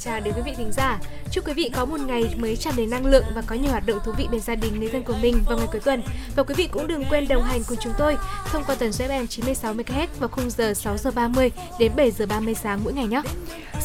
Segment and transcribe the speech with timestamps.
[0.00, 0.98] Chào đến quý vị thính giả.
[1.30, 3.86] Chúc quý vị có một ngày mới tràn đầy năng lượng và có nhiều hoạt
[3.86, 6.02] động thú vị bên gia đình, người thân của mình vào ngày cuối tuần.
[6.36, 8.16] Và quý vị cũng đừng quên đồng hành cùng chúng tôi
[8.46, 12.10] thông qua tần số FM 96 MHz vào khung giờ 6 giờ 30 đến 7
[12.10, 13.22] giờ 30 sáng mỗi ngày nhé.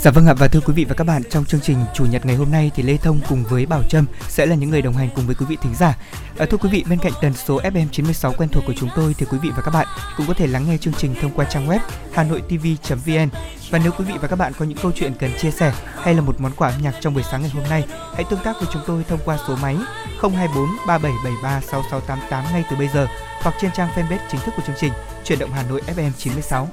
[0.03, 2.25] Dạ vâng ạ và thưa quý vị và các bạn, trong chương trình chủ nhật
[2.25, 4.93] ngày hôm nay thì Lê Thông cùng với Bảo Trâm sẽ là những người đồng
[4.93, 5.97] hành cùng với quý vị thính giả.
[6.37, 9.15] À, thưa quý vị, bên cạnh tần số FM 96 quen thuộc của chúng tôi
[9.17, 11.45] thì quý vị và các bạn cũng có thể lắng nghe chương trình thông qua
[11.45, 11.79] trang web
[12.13, 13.29] hanoitv.vn.
[13.69, 16.13] Và nếu quý vị và các bạn có những câu chuyện cần chia sẻ hay
[16.13, 17.83] là một món quà âm nhạc trong buổi sáng ngày hôm nay,
[18.13, 19.75] hãy tương tác với chúng tôi thông qua số máy
[20.21, 23.07] 024 3773 6688 ngay từ bây giờ
[23.41, 26.69] hoặc trên trang fanpage chính thức của chương trình Chuyển động Hà Nội FM 96.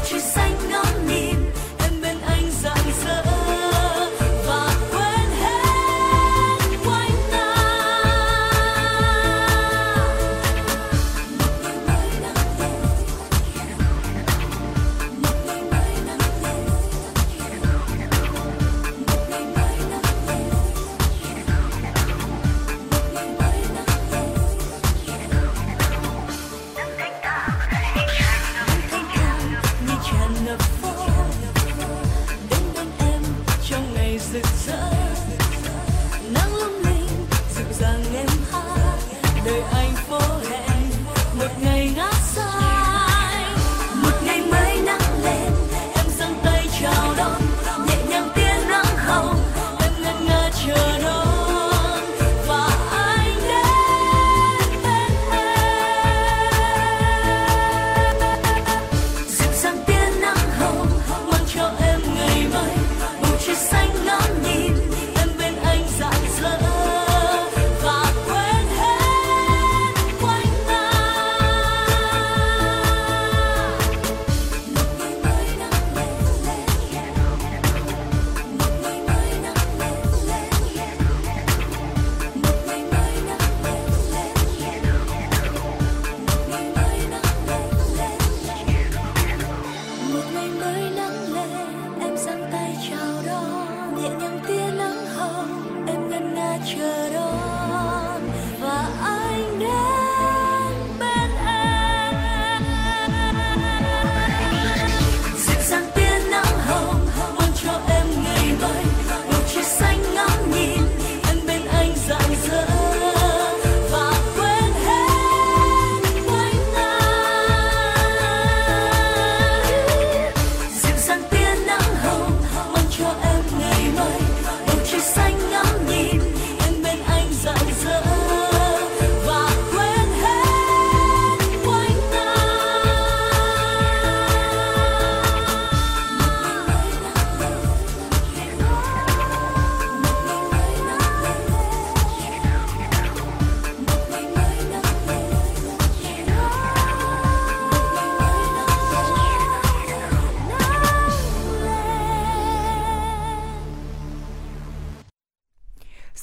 [0.00, 0.47] 聚散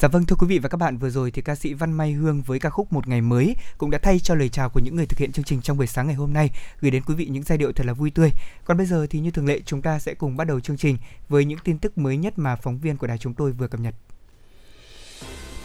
[0.05, 2.11] Dạ vâng thưa quý vị và các bạn, vừa rồi thì ca sĩ Văn Mai
[2.11, 4.95] Hương với ca khúc Một ngày mới cũng đã thay cho lời chào của những
[4.95, 6.49] người thực hiện chương trình trong buổi sáng ngày hôm nay,
[6.81, 8.31] gửi đến quý vị những giai điệu thật là vui tươi.
[8.65, 10.97] Còn bây giờ thì như thường lệ chúng ta sẽ cùng bắt đầu chương trình
[11.29, 13.79] với những tin tức mới nhất mà phóng viên của đài chúng tôi vừa cập
[13.79, 13.95] nhật.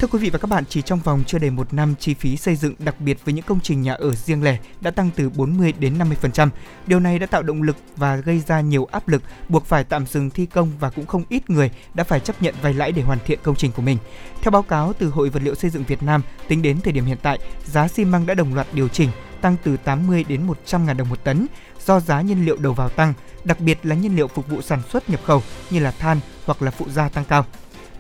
[0.01, 2.37] Thưa quý vị và các bạn, chỉ trong vòng chưa đầy một năm, chi phí
[2.37, 5.31] xây dựng đặc biệt với những công trình nhà ở riêng lẻ đã tăng từ
[5.31, 6.49] 40 đến 50%.
[6.87, 10.07] Điều này đã tạo động lực và gây ra nhiều áp lực, buộc phải tạm
[10.07, 13.03] dừng thi công và cũng không ít người đã phải chấp nhận vay lãi để
[13.03, 13.99] hoàn thiện công trình của mình.
[14.43, 17.05] Theo báo cáo từ Hội Vật liệu Xây dựng Việt Nam, tính đến thời điểm
[17.05, 19.11] hiện tại, giá xi măng đã đồng loạt điều chỉnh
[19.41, 21.47] tăng từ 80 đến 100 ngàn đồng một tấn
[21.87, 23.13] do giá nhiên liệu đầu vào tăng,
[23.45, 26.63] đặc biệt là nhiên liệu phục vụ sản xuất nhập khẩu như là than hoặc
[26.63, 27.45] là phụ gia tăng cao.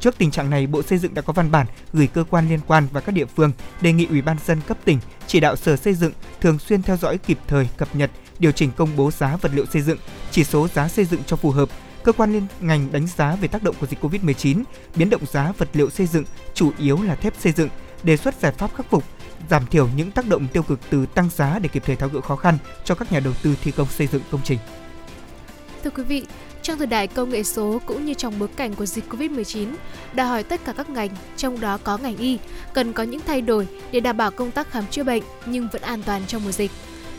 [0.00, 2.61] Trước tình trạng này, Bộ Xây dựng đã có văn bản gửi cơ quan liên
[2.67, 5.76] quan và các địa phương đề nghị Ủy ban dân cấp tỉnh chỉ đạo Sở
[5.76, 9.37] Xây dựng thường xuyên theo dõi kịp thời cập nhật, điều chỉnh công bố giá
[9.37, 9.99] vật liệu xây dựng,
[10.31, 11.69] chỉ số giá xây dựng cho phù hợp.
[12.05, 14.62] Cơ quan liên ngành đánh giá về tác động của dịch Covid-19,
[14.97, 16.25] biến động giá vật liệu xây dựng
[16.55, 17.69] chủ yếu là thép xây dựng,
[18.03, 19.05] đề xuất giải pháp khắc phục,
[19.50, 22.20] giảm thiểu những tác động tiêu cực từ tăng giá để kịp thời tháo gỡ
[22.20, 24.58] khó khăn cho các nhà đầu tư thi công xây dựng công trình.
[25.85, 26.26] Thưa quý vị,
[26.62, 29.67] trong thời đại công nghệ số cũng như trong bối cảnh của dịch Covid-19,
[30.15, 32.39] đòi hỏi tất cả các ngành, trong đó có ngành y,
[32.73, 35.83] cần có những thay đổi để đảm bảo công tác khám chữa bệnh nhưng vẫn
[35.83, 36.71] an toàn trong mùa dịch.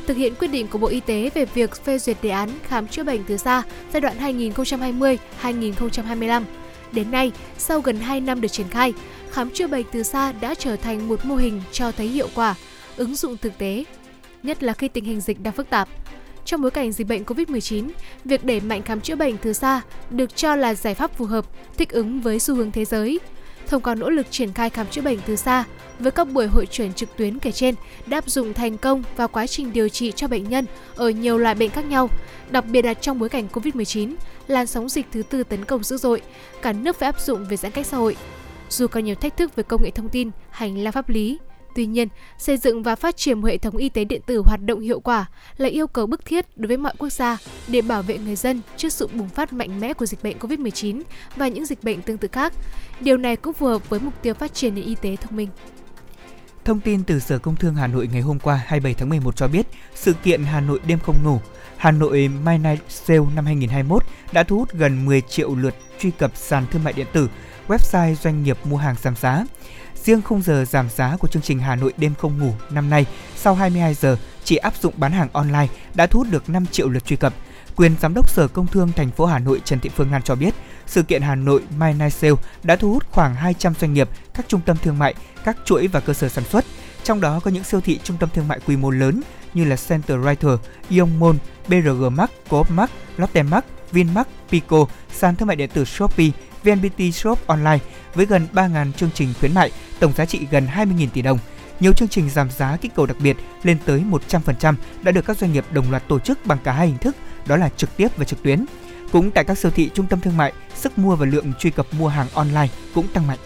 [0.07, 2.87] Thực hiện quyết định của Bộ Y tế về việc phê duyệt đề án khám
[2.87, 4.17] chữa bệnh từ xa giai đoạn
[5.41, 6.43] 2020-2025.
[6.91, 8.93] Đến nay, sau gần 2 năm được triển khai,
[9.31, 12.55] khám chữa bệnh từ xa đã trở thành một mô hình cho thấy hiệu quả,
[12.97, 13.83] ứng dụng thực tế,
[14.43, 15.89] nhất là khi tình hình dịch đang phức tạp.
[16.51, 17.89] Trong bối cảnh dịch bệnh COVID-19,
[18.25, 21.45] việc đẩy mạnh khám chữa bệnh từ xa được cho là giải pháp phù hợp,
[21.77, 23.19] thích ứng với xu hướng thế giới.
[23.67, 25.63] Thông qua nỗ lực triển khai khám chữa bệnh từ xa,
[25.99, 27.75] với các buổi hội chuyển trực tuyến kể trên
[28.05, 30.65] đã áp dụng thành công vào quá trình điều trị cho bệnh nhân
[30.95, 32.09] ở nhiều loại bệnh khác nhau,
[32.49, 34.15] đặc biệt là trong bối cảnh COVID-19,
[34.47, 36.21] làn sóng dịch thứ tư tấn công dữ dội,
[36.61, 38.15] cả nước phải áp dụng về giãn cách xã hội.
[38.69, 41.37] Dù có nhiều thách thức về công nghệ thông tin, hành lang pháp lý,
[41.75, 42.07] Tuy nhiên,
[42.37, 44.99] xây dựng và phát triển một hệ thống y tế điện tử hoạt động hiệu
[44.99, 45.25] quả
[45.57, 47.37] là yêu cầu bức thiết đối với mọi quốc gia
[47.67, 51.01] để bảo vệ người dân trước sự bùng phát mạnh mẽ của dịch bệnh COVID-19
[51.35, 52.53] và những dịch bệnh tương tự khác.
[52.99, 55.49] Điều này cũng phù hợp với mục tiêu phát triển nền y tế thông minh.
[56.65, 59.47] Thông tin từ Sở Công Thương Hà Nội ngày hôm qua 27 tháng 11 cho
[59.47, 61.39] biết, sự kiện Hà Nội đêm không ngủ,
[61.77, 66.11] Hà Nội My Night Sale năm 2021 đã thu hút gần 10 triệu lượt truy
[66.11, 67.29] cập sàn thương mại điện tử,
[67.67, 69.45] website doanh nghiệp mua hàng giảm giá.
[70.03, 73.05] Riêng khung giờ giảm giá của chương trình Hà Nội đêm không ngủ năm nay
[73.35, 76.89] sau 22 giờ chỉ áp dụng bán hàng online đã thu hút được 5 triệu
[76.89, 77.33] lượt truy cập.
[77.75, 80.35] Quyền giám đốc Sở Công Thương thành phố Hà Nội Trần Thị Phương Lan cho
[80.35, 80.53] biết,
[80.85, 82.33] sự kiện Hà Nội My Night Sale
[82.63, 85.99] đã thu hút khoảng 200 doanh nghiệp, các trung tâm thương mại, các chuỗi và
[85.99, 86.65] cơ sở sản xuất.
[87.03, 89.21] Trong đó có những siêu thị trung tâm thương mại quy mô lớn
[89.53, 90.57] như là Center Writer,
[90.89, 91.37] Ion Mall,
[91.67, 96.29] BRG Mart, Coop Mart, Lotte Mart, Vinmart, Pico, sàn thương mại điện tử Shopee,
[96.63, 97.79] VNPT Shop Online
[98.15, 101.39] với gần 3.000 chương trình khuyến mại, tổng giá trị gần 20.000 tỷ đồng.
[101.79, 105.37] Nhiều chương trình giảm giá kích cầu đặc biệt lên tới 100% đã được các
[105.37, 107.15] doanh nghiệp đồng loạt tổ chức bằng cả hai hình thức,
[107.45, 108.65] đó là trực tiếp và trực tuyến.
[109.11, 111.87] Cũng tại các siêu thị trung tâm thương mại, sức mua và lượng truy cập
[111.93, 113.39] mua hàng online cũng tăng mạnh.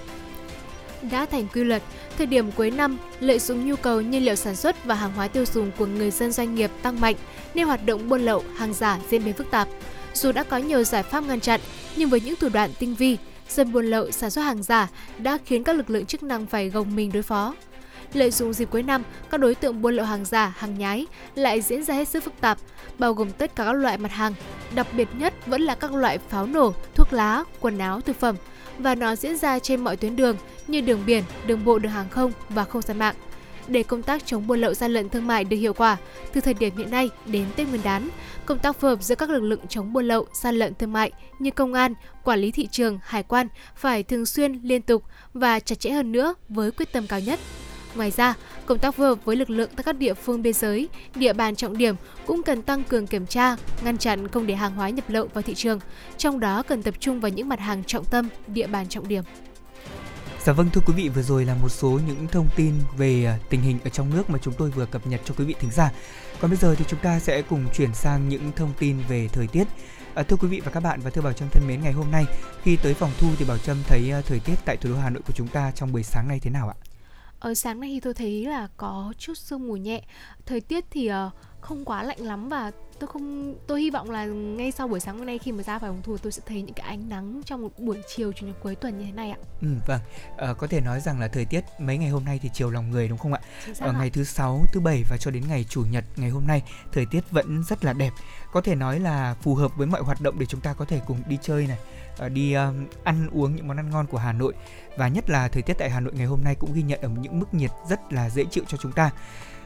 [1.12, 1.84] Đã thành quy luật,
[2.18, 5.28] thời điểm cuối năm, lợi dụng nhu cầu nhiên liệu sản xuất và hàng hóa
[5.28, 7.16] tiêu dùng của người dân doanh nghiệp tăng mạnh
[7.54, 9.68] nên hoạt động buôn lậu, hàng giả diễn biến phức tạp.
[10.16, 11.60] Dù đã có nhiều giải pháp ngăn chặn,
[11.96, 13.18] nhưng với những thủ đoạn tinh vi,
[13.50, 16.70] dân buôn lậu sản xuất hàng giả đã khiến các lực lượng chức năng phải
[16.70, 17.56] gồng mình đối phó.
[18.14, 21.62] Lợi dụng dịp cuối năm, các đối tượng buôn lậu hàng giả, hàng nhái lại
[21.62, 22.58] diễn ra hết sức phức tạp,
[23.00, 24.34] bao gồm tất cả các loại mặt hàng.
[24.76, 28.36] Đặc biệt nhất vẫn là các loại pháo nổ, thuốc lá, quần áo, thực phẩm
[28.80, 32.10] và nó diễn ra trên mọi tuyến đường như đường biển, đường bộ, đường hàng
[32.10, 33.16] không và không gian mạng
[33.68, 35.98] để công tác chống buôn lậu gian lận thương mại được hiệu quả
[36.34, 38.10] từ thời điểm hiện nay đến Tết Nguyên đán.
[38.46, 41.12] Công tác phối hợp giữa các lực lượng chống buôn lậu, gian lận thương mại
[41.40, 41.94] như công an,
[42.24, 45.04] quản lý thị trường, hải quan phải thường xuyên, liên tục
[45.34, 47.40] và chặt chẽ hơn nữa với quyết tâm cao nhất.
[47.96, 48.34] Ngoài ra,
[48.66, 51.56] công tác phối hợp với lực lượng tại các địa phương biên giới, địa bàn
[51.56, 51.96] trọng điểm
[52.26, 55.42] cũng cần tăng cường kiểm tra, ngăn chặn không để hàng hóa nhập lậu vào
[55.42, 55.80] thị trường,
[56.18, 59.24] trong đó cần tập trung vào những mặt hàng trọng tâm, địa bàn trọng điểm.
[60.44, 63.40] Dạ vâng thưa quý vị vừa rồi là một số những thông tin về à,
[63.50, 65.72] tình hình ở trong nước mà chúng tôi vừa cập nhật cho quý vị thính
[65.72, 65.92] giả.
[66.40, 69.48] Còn bây giờ thì chúng ta sẽ cùng chuyển sang những thông tin về thời
[69.48, 69.68] tiết.
[70.16, 72.12] À, thưa quý vị và các bạn và thưa Bảo Trâm thân mến ngày hôm
[72.12, 72.26] nay
[72.62, 75.10] khi tới phòng thu thì Bảo Trâm thấy à, thời tiết tại thủ đô Hà
[75.10, 76.76] Nội của chúng ta trong buổi sáng nay thế nào ạ?
[77.40, 80.02] Ở sáng nay thì tôi thấy là có chút sương mù nhẹ.
[80.46, 81.34] Thời tiết thì uh,
[81.66, 85.18] không quá lạnh lắm và tôi không tôi hy vọng là ngay sau buổi sáng
[85.18, 87.42] hôm nay khi mà ra khỏi phòng thủ tôi sẽ thấy những cái ánh nắng
[87.46, 89.38] trong một buổi chiều chủ nhật cuối tuần như thế này ạ.
[89.62, 90.00] Ừ vâng,
[90.38, 92.92] à, có thể nói rằng là thời tiết mấy ngày hôm nay thì chiều lòng
[92.92, 93.40] người đúng không ạ?
[93.80, 96.64] Ở ngày thứ sáu, thứ bảy và cho đến ngày chủ nhật ngày hôm nay
[96.92, 98.14] thời tiết vẫn rất là đẹp.
[98.52, 101.02] Có thể nói là phù hợp với mọi hoạt động để chúng ta có thể
[101.08, 101.78] cùng đi chơi này,
[102.18, 104.54] ờ, đi um, ăn uống những món ăn ngon của Hà Nội
[104.98, 107.10] và nhất là thời tiết tại Hà Nội ngày hôm nay cũng ghi nhận ở
[107.10, 109.12] những mức nhiệt rất là dễ chịu cho chúng ta.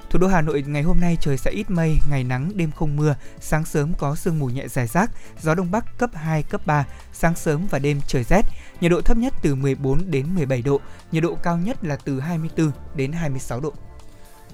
[0.10, 2.96] Thủ đô Hà Nội ngày hôm nay trời sẽ ít mây, ngày nắng, đêm không
[2.96, 5.12] mưa, sáng sớm có sương mù nhẹ dài rác,
[5.42, 8.42] gió đông bắc cấp 2, cấp 3, sáng sớm và đêm trời rét.
[8.82, 10.80] Nhiệt độ thấp nhất từ 14 đến 17 độ,
[11.12, 13.74] nhiệt độ cao nhất là từ 24 đến 26 độ.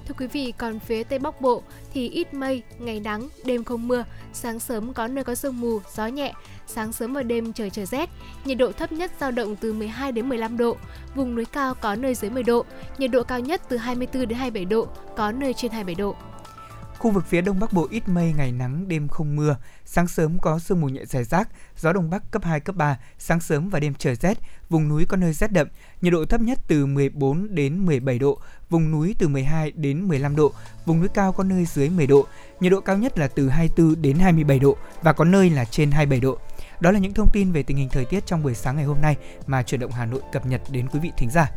[0.08, 1.62] Thưa quý vị, còn phía Tây Bắc Bộ
[1.94, 5.80] thì ít mây, ngày nắng, đêm không mưa, sáng sớm có nơi có sương mù,
[5.96, 6.34] gió nhẹ,
[6.68, 8.10] sáng sớm và đêm trời trời rét,
[8.46, 10.78] nhiệt độ thấp nhất dao động từ 12 đến 15 độ,
[11.16, 12.66] vùng núi cao có nơi dưới 10 độ,
[12.98, 16.16] nhiệt độ cao nhất từ 24 đến 27 độ, có nơi trên 27 độ.
[17.06, 20.40] Khu vực phía Đông Bắc Bộ ít mây, ngày nắng, đêm không mưa, sáng sớm
[20.40, 23.70] có sương mù nhẹ rải rác, gió Đông Bắc cấp 2, cấp 3, sáng sớm
[23.70, 24.38] và đêm trời rét,
[24.70, 25.68] vùng núi có nơi rét đậm,
[26.02, 30.36] nhiệt độ thấp nhất từ 14 đến 17 độ, vùng núi từ 12 đến 15
[30.36, 30.52] độ,
[30.86, 32.28] vùng núi cao có nơi dưới 10 độ,
[32.60, 35.92] nhiệt độ cao nhất là từ 24 đến 27 độ và có nơi là trên
[35.92, 36.38] 27 độ.
[36.80, 39.02] Đó là những thông tin về tình hình thời tiết trong buổi sáng ngày hôm
[39.02, 41.52] nay mà chuyển động Hà Nội cập nhật đến quý vị thính giả.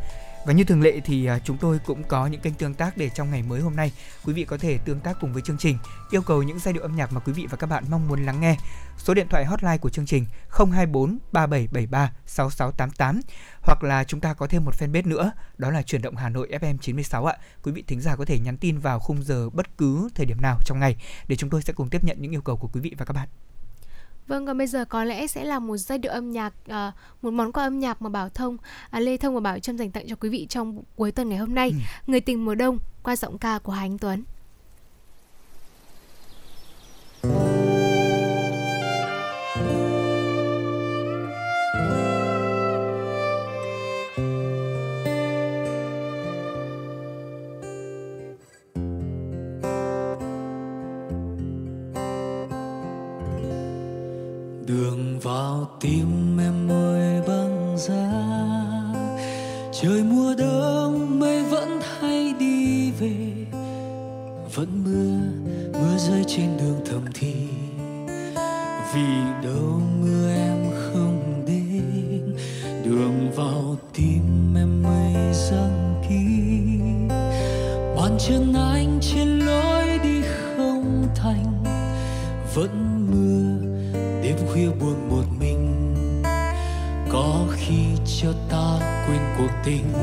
[0.45, 3.09] Và như thường lệ thì à, chúng tôi cũng có những kênh tương tác để
[3.09, 3.91] trong ngày mới hôm nay
[4.25, 5.77] quý vị có thể tương tác cùng với chương trình,
[6.11, 8.25] yêu cầu những giai điệu âm nhạc mà quý vị và các bạn mong muốn
[8.25, 8.57] lắng nghe.
[8.97, 13.21] Số điện thoại hotline của chương trình 024 3773 6688
[13.61, 16.49] hoặc là chúng ta có thêm một fanpage nữa, đó là chuyển động Hà Nội
[16.61, 17.37] FM 96 ạ.
[17.63, 20.41] Quý vị thính giả có thể nhắn tin vào khung giờ bất cứ thời điểm
[20.41, 20.95] nào trong ngày
[21.27, 23.13] để chúng tôi sẽ cùng tiếp nhận những yêu cầu của quý vị và các
[23.13, 23.29] bạn.
[24.29, 27.33] Vâng, còn bây giờ có lẽ sẽ là một giai điệu âm nhạc, uh, một
[27.33, 30.07] món quà âm nhạc mà Bảo Thông, uh, Lê Thông và Bảo Trâm dành tặng
[30.07, 31.69] cho quý vị trong cuối tuần ngày hôm nay.
[31.69, 31.77] Ừ.
[32.07, 34.23] Người tình mùa đông qua giọng ca của Hà Anh Tuấn.
[55.29, 58.11] Vào tim em ơi băng giá.
[59.81, 63.17] Trời mùa đông mây vẫn hay đi về,
[64.55, 65.17] vẫn mưa
[65.79, 67.33] mưa rơi trên đường thầm thì.
[68.93, 69.09] Vì
[69.43, 72.35] đâu mưa em không đến,
[72.83, 77.07] đường vào tim em mây răng kín
[77.95, 80.21] bàn chân anh trên lối đi
[80.55, 81.63] không thành,
[82.55, 82.88] vẫn
[84.59, 85.93] khuya buồn một mình.
[87.11, 87.83] Có khi
[88.21, 89.93] cho ta quên cuộc tình.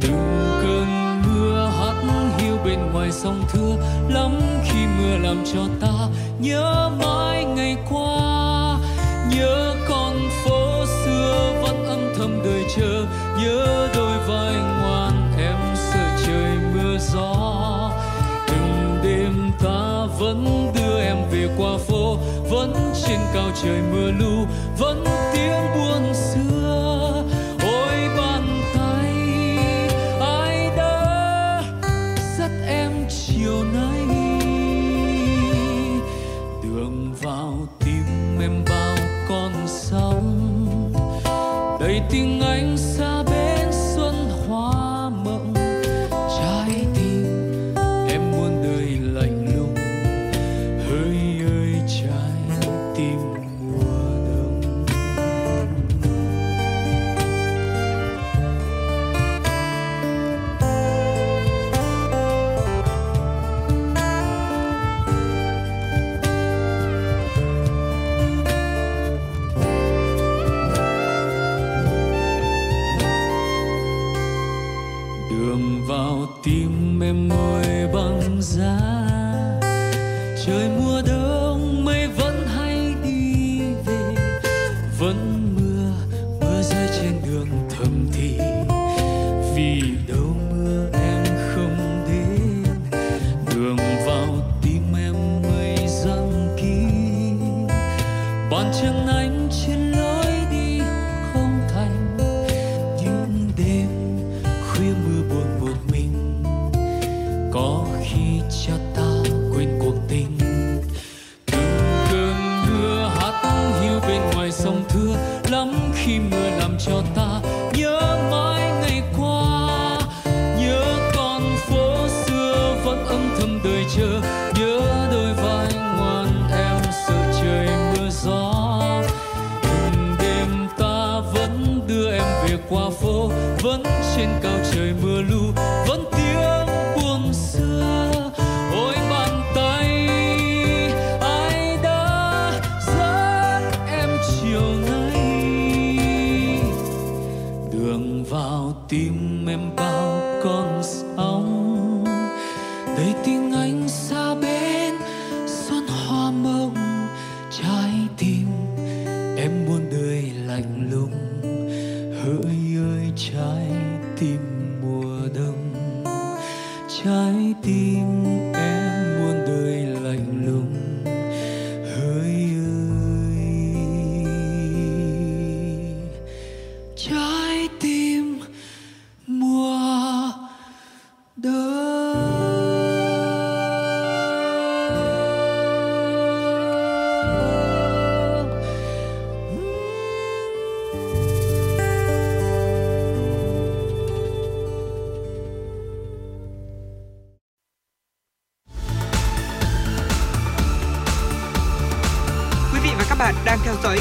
[0.00, 0.86] Từng cơn
[1.22, 1.94] mưa hắt
[2.38, 3.76] hiu bên ngoài sông thưa,
[4.08, 6.08] lắm khi mưa làm cho ta
[6.40, 8.78] nhớ mãi ngày qua.
[9.30, 13.06] Nhớ con phố xưa vẫn âm thầm đợi chờ,
[13.40, 13.87] nhớ
[23.38, 24.46] cao trời mưa lu
[24.78, 25.07] vẫn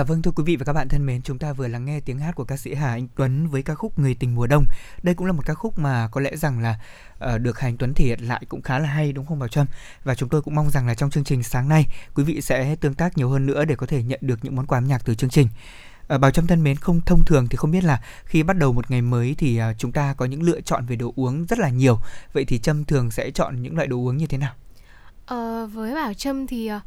[0.00, 2.00] Dạ vâng thưa quý vị và các bạn thân mến, chúng ta vừa lắng nghe
[2.00, 4.64] tiếng hát của ca sĩ Hà Anh Tuấn với ca khúc Người tình mùa đông.
[5.02, 6.80] Đây cũng là một ca khúc mà có lẽ rằng là
[7.34, 9.48] uh, được Hà Anh Tuấn thể hiện lại cũng khá là hay đúng không Bảo
[9.48, 9.66] Trâm?
[10.04, 12.76] Và chúng tôi cũng mong rằng là trong chương trình sáng nay quý vị sẽ
[12.76, 15.04] tương tác nhiều hơn nữa để có thể nhận được những món quà âm nhạc
[15.04, 15.48] từ chương trình.
[16.14, 18.72] Uh, Bảo Trâm thân mến, không thông thường thì không biết là khi bắt đầu
[18.72, 21.58] một ngày mới thì uh, chúng ta có những lựa chọn về đồ uống rất
[21.58, 21.98] là nhiều.
[22.32, 24.52] Vậy thì Trâm thường sẽ chọn những loại đồ uống như thế nào?
[25.30, 26.82] Ờ, với Bảo Trâm thì uh,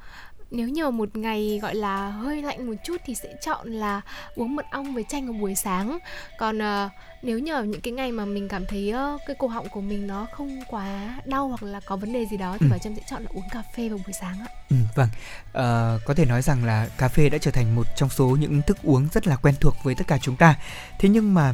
[0.53, 4.01] nếu như một ngày gọi là hơi lạnh một chút thì sẽ chọn là
[4.35, 5.97] uống mật ong với chanh vào buổi sáng.
[6.37, 6.91] Còn uh,
[7.23, 10.07] nếu nhờ những cái ngày mà mình cảm thấy uh, cái cổ họng của mình
[10.07, 12.69] nó không quá đau hoặc là có vấn đề gì đó thì ừ.
[12.69, 14.47] bảo trâm sẽ chọn là uống cà phê vào buổi sáng ạ.
[14.69, 15.07] Ừ, vâng.
[15.47, 18.61] Uh, có thể nói rằng là cà phê đã trở thành một trong số những
[18.61, 20.55] thức uống rất là quen thuộc với tất cả chúng ta.
[20.99, 21.53] Thế nhưng mà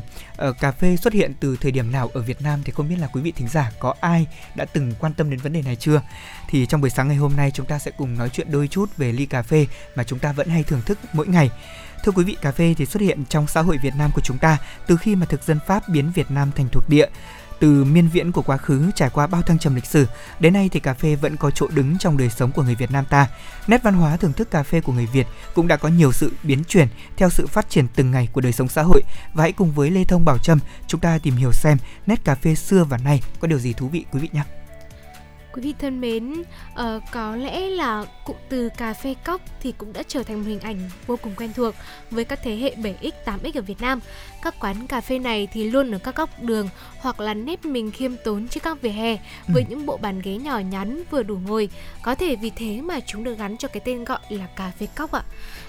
[0.49, 2.97] uh, cà phê xuất hiện từ thời điểm nào ở Việt Nam thì không biết
[2.99, 5.75] là quý vị thính giả có ai đã từng quan tâm đến vấn đề này
[5.75, 6.01] chưa?
[6.47, 8.97] Thì trong buổi sáng ngày hôm nay chúng ta sẽ cùng nói chuyện đôi chút
[8.97, 11.49] về ly cà phê mà chúng ta vẫn hay thưởng thức mỗi ngày
[12.03, 14.37] Thưa quý vị, cà phê thì xuất hiện trong xã hội Việt Nam của chúng
[14.37, 17.07] ta từ khi mà thực dân Pháp biến Việt Nam thành thuộc địa
[17.59, 20.07] từ miên viễn của quá khứ trải qua bao thăng trầm lịch sử,
[20.39, 22.91] đến nay thì cà phê vẫn có chỗ đứng trong đời sống của người Việt
[22.91, 23.27] Nam ta.
[23.67, 26.31] Nét văn hóa thưởng thức cà phê của người Việt cũng đã có nhiều sự
[26.43, 26.87] biến chuyển
[27.17, 29.03] theo sự phát triển từng ngày của đời sống xã hội.
[29.33, 31.77] Và hãy cùng với Lê Thông Bảo Trâm chúng ta tìm hiểu xem
[32.07, 34.43] nét cà phê xưa và nay có điều gì thú vị quý vị nhé.
[35.59, 39.93] Quý vị thân mến, uh, có lẽ là cụm từ cà phê cốc thì cũng
[39.93, 41.75] đã trở thành một hình ảnh vô cùng quen thuộc
[42.11, 43.99] với các thế hệ 7X, 8X ở Việt Nam.
[44.41, 46.69] Các quán cà phê này thì luôn ở các góc đường
[46.99, 49.17] hoặc là nếp mình khiêm tốn trên các vỉa hè
[49.47, 49.67] với ừ.
[49.69, 51.69] những bộ bàn ghế nhỏ nhắn vừa đủ ngồi.
[52.01, 54.87] Có thể vì thế mà chúng được gắn cho cái tên gọi là cà phê
[54.95, 55.23] cốc ạ.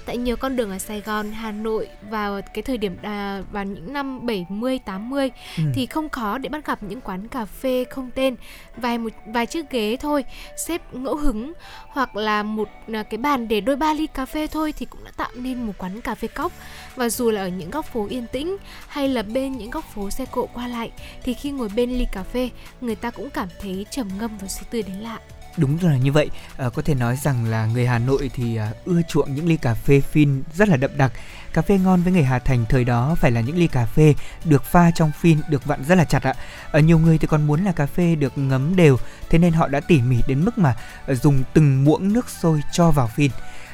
[0.06, 3.64] Tại nhiều con đường ở Sài Gòn, Hà Nội vào cái thời điểm à, vào
[3.64, 5.62] những năm 70, 80 ừ.
[5.74, 8.36] thì không khó để bắt gặp những quán cà phê không tên
[8.76, 10.24] vài một vài chiếc ghế thôi
[10.56, 11.52] xếp ngẫu hứng
[11.88, 15.04] hoặc là một à, cái bàn để đôi ba ly cà phê thôi thì cũng
[15.04, 16.52] đã tạo nên một quán cà phê cốc
[16.96, 18.56] và dù là ở những góc phố yên tĩnh
[18.88, 20.90] hay là bên những góc phố xe cộ qua lại
[21.22, 24.48] thì khi ngồi bên ly cà phê người ta cũng cảm thấy trầm ngâm và
[24.48, 25.18] suy tư đến lạ.
[25.56, 28.72] Đúng là như vậy à, có thể nói rằng là người Hà Nội thì à,
[28.84, 31.12] ưa chuộng những ly cà phê phin rất là đậm đặc.
[31.52, 34.14] Cà phê ngon với người Hà Thành thời đó phải là những ly cà phê
[34.44, 36.34] được pha trong phin được vặn rất là chặt ạ.
[36.72, 38.96] À, nhiều người thì còn muốn là cà phê được ngấm đều
[39.30, 42.60] thế nên họ đã tỉ mỉ đến mức mà à, dùng từng muỗng nước sôi
[42.72, 43.30] cho vào phin.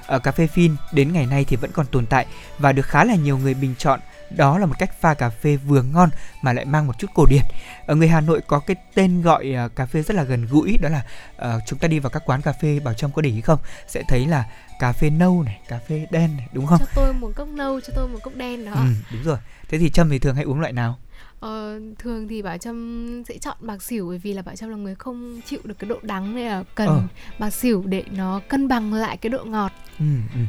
[0.07, 2.27] Ở cà phê phin đến ngày nay thì vẫn còn tồn tại
[2.59, 5.57] và được khá là nhiều người bình chọn đó là một cách pha cà phê
[5.57, 6.11] vừa ngon
[6.43, 7.43] mà lại mang một chút cổ điển.
[7.87, 10.79] Ở người Hà Nội có cái tên gọi uh, cà phê rất là gần gũi
[10.79, 11.03] đó là
[11.57, 13.59] uh, chúng ta đi vào các quán cà phê bảo trâm có để ý không?
[13.89, 14.45] Sẽ thấy là
[14.79, 16.79] cà phê nâu này cà phê đen này đúng không?
[16.79, 18.73] Cho tôi một cốc nâu cho tôi một cốc đen đó.
[18.75, 19.39] Ừ, đúng rồi.
[19.69, 20.99] Thế thì trâm thì thường hay uống loại nào
[21.41, 24.77] Ờ, thường thì bảo trâm sẽ chọn bạc xỉu bởi vì là bảo trâm là
[24.77, 27.03] người không chịu được cái độ đắng nên là cần ờ.
[27.39, 30.41] bạc xỉu để nó cân bằng lại cái độ ngọt ừ, ừ.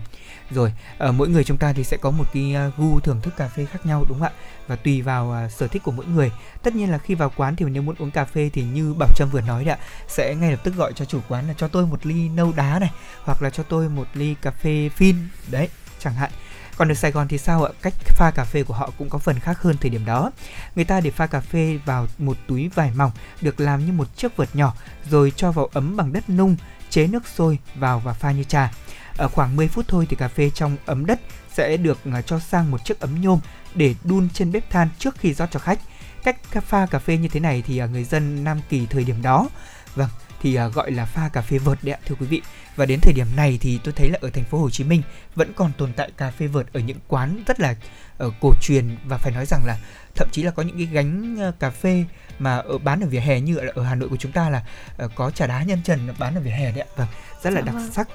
[0.49, 3.33] rồi ở mỗi người chúng ta thì sẽ có một cái à, gu thưởng thức
[3.37, 6.05] cà phê khác nhau đúng không ạ và tùy vào uh, sở thích của mỗi
[6.05, 6.31] người
[6.63, 9.09] tất nhiên là khi vào quán thì nếu muốn uống cà phê thì như bảo
[9.15, 11.67] trâm vừa nói đấy ạ sẽ ngay lập tức gọi cho chủ quán là cho
[11.67, 12.91] tôi một ly nâu đá này
[13.23, 15.15] hoặc là cho tôi một ly cà phê phin
[15.51, 15.69] đấy
[15.99, 16.31] chẳng hạn
[16.77, 17.71] còn ở Sài Gòn thì sao ạ?
[17.81, 20.31] Cách pha cà phê của họ cũng có phần khác hơn thời điểm đó.
[20.75, 23.11] Người ta để pha cà phê vào một túi vải mỏng
[23.41, 24.73] được làm như một chiếc vợt nhỏ
[25.09, 26.55] rồi cho vào ấm bằng đất nung,
[26.89, 28.71] chế nước sôi vào và pha như trà.
[29.17, 31.19] Ở khoảng 10 phút thôi thì cà phê trong ấm đất
[31.53, 33.39] sẽ được à, cho sang một chiếc ấm nhôm
[33.75, 35.79] để đun trên bếp than trước khi rót cho khách.
[36.23, 36.37] Cách
[36.67, 39.49] pha cà phê như thế này thì à, người dân Nam Kỳ thời điểm đó
[39.95, 40.09] vâng
[40.41, 42.41] thì à, gọi là pha cà phê vợt đấy ạ thưa quý vị
[42.77, 45.01] và đến thời điểm này thì tôi thấy là ở thành phố Hồ Chí Minh
[45.35, 47.75] vẫn còn tồn tại cà phê vợt ở những quán rất là
[48.23, 49.77] uh, cổ truyền và phải nói rằng là
[50.15, 52.05] thậm chí là có những cái gánh uh, cà phê
[52.39, 54.63] mà ở bán ở vỉa hè như ở, ở Hà Nội của chúng ta là
[55.05, 56.87] uh, có trà đá nhân trần bán ở vỉa hè đấy ạ.
[56.95, 57.07] Vâng
[57.43, 57.91] rất là dạ đặc vâng.
[57.91, 58.07] sắc.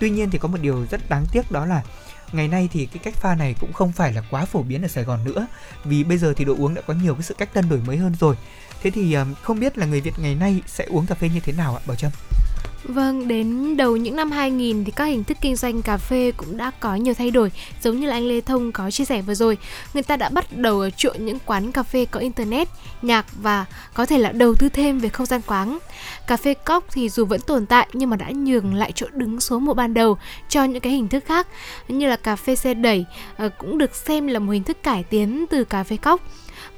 [0.00, 1.82] Tuy nhiên thì có một điều rất đáng tiếc đó là
[2.32, 4.88] ngày nay thì cái cách pha này cũng không phải là quá phổ biến ở
[4.88, 5.46] Sài Gòn nữa.
[5.84, 7.96] Vì bây giờ thì đồ uống đã có nhiều cái sự cách tân đổi mới
[7.96, 8.36] hơn rồi.
[8.82, 11.52] Thế thì không biết là người Việt ngày nay sẽ uống cà phê như thế
[11.52, 12.12] nào ạ Bảo Trâm
[12.84, 16.56] Vâng, đến đầu những năm 2000 thì các hình thức kinh doanh cà phê cũng
[16.56, 19.34] đã có nhiều thay đổi, giống như là anh Lê Thông có chia sẻ vừa
[19.34, 19.58] rồi.
[19.94, 22.68] Người ta đã bắt đầu chuộng những quán cà phê có internet,
[23.02, 23.64] nhạc và
[23.94, 25.78] có thể là đầu tư thêm về không gian quán.
[26.26, 29.40] Cà phê cốc thì dù vẫn tồn tại nhưng mà đã nhường lại chỗ đứng
[29.40, 31.46] số một ban đầu cho những cái hình thức khác
[31.88, 33.04] như là cà phê xe đẩy
[33.36, 36.20] ờ, cũng được xem là một hình thức cải tiến từ cà phê cốc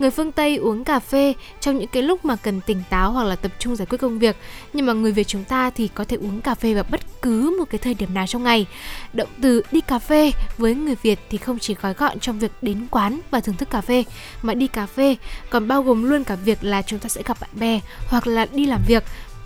[0.00, 3.24] người phương Tây uống cà phê trong những cái lúc mà cần tỉnh táo hoặc
[3.24, 4.36] là tập trung giải quyết công việc.
[4.72, 7.56] Nhưng mà người Việt chúng ta thì có thể uống cà phê vào bất cứ
[7.58, 8.66] một cái thời điểm nào trong ngày.
[9.12, 12.52] Động từ đi cà phê với người Việt thì không chỉ gói gọn trong việc
[12.62, 14.04] đến quán và thưởng thức cà phê,
[14.42, 15.16] mà đi cà phê
[15.50, 18.46] còn bao gồm luôn cả việc là chúng ta sẽ gặp bạn bè hoặc là
[18.52, 19.04] đi làm việc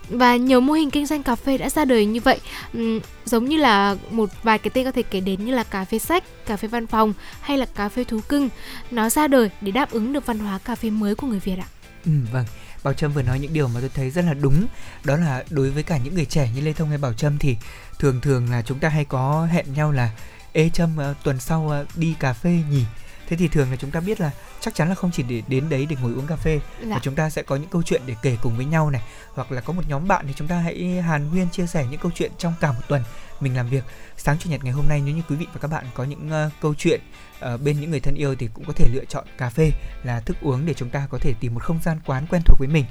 [0.09, 2.41] và nhiều mô hình kinh doanh cà phê đã ra đời như vậy.
[2.79, 5.85] Uhm, giống như là một vài cái tên có thể kể đến như là cà
[5.85, 8.49] phê sách cà phê văn phòng hay là cà phê thú cưng.
[8.91, 11.59] Nó ra đời để đáp ứng được văn hóa cà phê mới của người việt
[11.59, 11.69] ạ.
[12.05, 12.45] Ừ, vâng.
[12.83, 14.67] Bảo Trâm vừa nói những điều mà tôi thấy rất là đúng.
[15.05, 17.57] Đó là đối với cả những người trẻ như Lê Thông hay Bảo Trâm thì
[17.99, 20.11] thường thường là chúng ta hay có hẹn nhau là
[20.53, 22.85] Ê Trâm uh, tuần sau uh, đi cà phê nhỉ?
[23.29, 25.69] Thế thì thường là chúng ta biết là chắc chắn là không chỉ để đến
[25.69, 26.95] đấy để ngồi uống cà phê dạ.
[26.95, 29.03] mà chúng ta sẽ có những câu chuyện để kể cùng với nhau này.
[29.35, 32.01] Hoặc là có một nhóm bạn thì chúng ta hãy hàn huyên chia sẻ những
[32.01, 33.03] câu chuyện trong cả một tuần
[33.41, 33.85] mình làm việc.
[34.17, 36.31] Sáng chủ nhật ngày hôm nay nếu như quý vị và các bạn có những
[36.47, 37.01] uh, câu chuyện
[37.55, 39.71] uh, bên những người thân yêu thì cũng có thể lựa chọn cà phê
[40.03, 42.59] là thức uống để chúng ta có thể tìm một không gian quán quen thuộc
[42.59, 42.85] với mình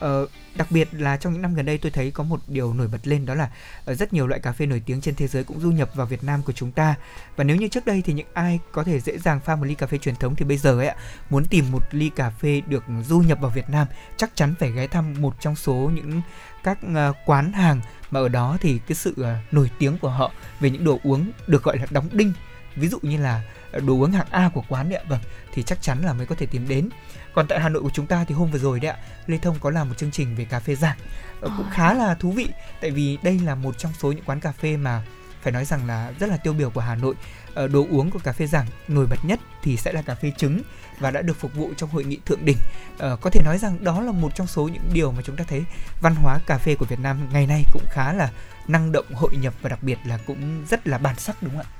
[0.00, 2.88] Ờ, đặc biệt là trong những năm gần đây tôi thấy có một điều nổi
[2.88, 3.50] bật lên đó là
[3.84, 6.06] ờ, rất nhiều loại cà phê nổi tiếng trên thế giới cũng du nhập vào
[6.06, 6.94] Việt Nam của chúng ta.
[7.36, 9.74] Và nếu như trước đây thì những ai có thể dễ dàng pha một ly
[9.74, 10.96] cà phê truyền thống thì bây giờ ấy ạ
[11.30, 13.86] muốn tìm một ly cà phê được du nhập vào Việt Nam
[14.16, 16.22] chắc chắn phải ghé thăm một trong số những
[16.64, 20.32] các ờ, quán hàng mà ở đó thì cái sự ờ, nổi tiếng của họ
[20.60, 22.32] về những đồ uống được gọi là đóng đinh.
[22.76, 25.20] Ví dụ như là đồ uống hạng A của quán đấy ạ vâng
[25.52, 26.88] thì chắc chắn là mới có thể tìm đến
[27.34, 29.56] còn tại Hà Nội của chúng ta thì hôm vừa rồi đấy ạ Lê Thông
[29.60, 30.98] có làm một chương trình về cà phê giảng
[31.40, 32.48] ờ, cũng khá là thú vị
[32.80, 35.02] tại vì đây là một trong số những quán cà phê mà
[35.42, 37.14] phải nói rằng là rất là tiêu biểu của Hà Nội.
[37.54, 40.32] Ờ, đồ uống của cà phê giảng nổi bật nhất thì sẽ là cà phê
[40.36, 40.62] trứng
[40.98, 42.56] và đã được phục vụ trong hội nghị thượng đỉnh.
[42.98, 45.44] À, có thể nói rằng đó là một trong số những điều mà chúng ta
[45.48, 45.64] thấy
[46.00, 48.30] văn hóa cà phê của Việt Nam ngày nay cũng khá là
[48.68, 51.60] năng động hội nhập và đặc biệt là cũng rất là bản sắc đúng không
[51.60, 51.70] ạ?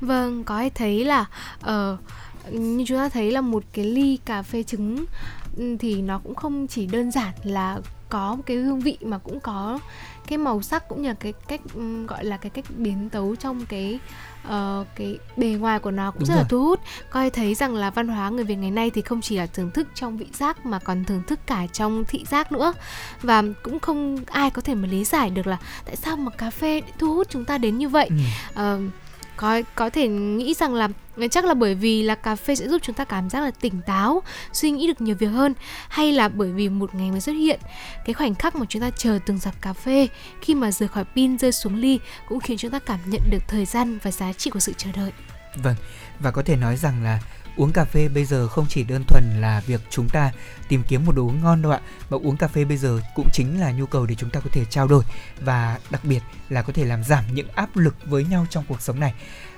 [0.00, 1.24] Vâng có ai thấy là
[1.60, 2.00] uh,
[2.52, 5.04] như chúng ta thấy là một cái ly cà phê trứng
[5.56, 9.18] ừ, thì nó cũng không chỉ đơn giản là có một cái hương vị mà
[9.18, 9.78] cũng có
[10.26, 13.36] cái màu sắc cũng như là cái cách um, gọi là cái cách biến tấu
[13.36, 13.98] trong cái
[14.46, 16.42] uh, cái bề ngoài của nó cũng Đúng rất rồi.
[16.42, 16.80] là thu hút
[17.10, 19.70] coi thấy rằng là văn hóa người việt ngày nay thì không chỉ là thưởng
[19.70, 22.72] thức trong vị giác mà còn thưởng thức cả trong thị giác nữa
[23.22, 26.50] và cũng không ai có thể mà lý giải được là tại sao mà cà
[26.50, 28.10] phê thu hút chúng ta đến như vậy
[28.54, 28.76] ừ.
[28.76, 28.92] uh,
[29.38, 32.68] có có thể nghĩ rằng là ờ, chắc là bởi vì là cà phê sẽ
[32.68, 34.22] giúp chúng ta cảm giác là tỉnh táo,
[34.52, 35.54] suy nghĩ được nhiều việc hơn,
[35.88, 37.60] hay là bởi vì một ngày mới xuất hiện,
[38.04, 40.08] cái khoảnh khắc mà chúng ta chờ từng giọt cà phê
[40.40, 41.98] khi mà rời khỏi pin, rơi xuống ly
[42.28, 44.90] cũng khiến chúng ta cảm nhận được thời gian và giá trị của sự chờ
[44.96, 45.12] đợi.
[45.56, 45.74] Vâng
[46.20, 47.20] và có thể nói rằng là
[47.58, 50.32] uống cà phê bây giờ không chỉ đơn thuần là việc chúng ta
[50.68, 53.28] tìm kiếm một đồ uống ngon đâu ạ, mà uống cà phê bây giờ cũng
[53.32, 55.04] chính là nhu cầu để chúng ta có thể trao đổi
[55.40, 58.82] và đặc biệt là có thể làm giảm những áp lực với nhau trong cuộc
[58.82, 59.14] sống này.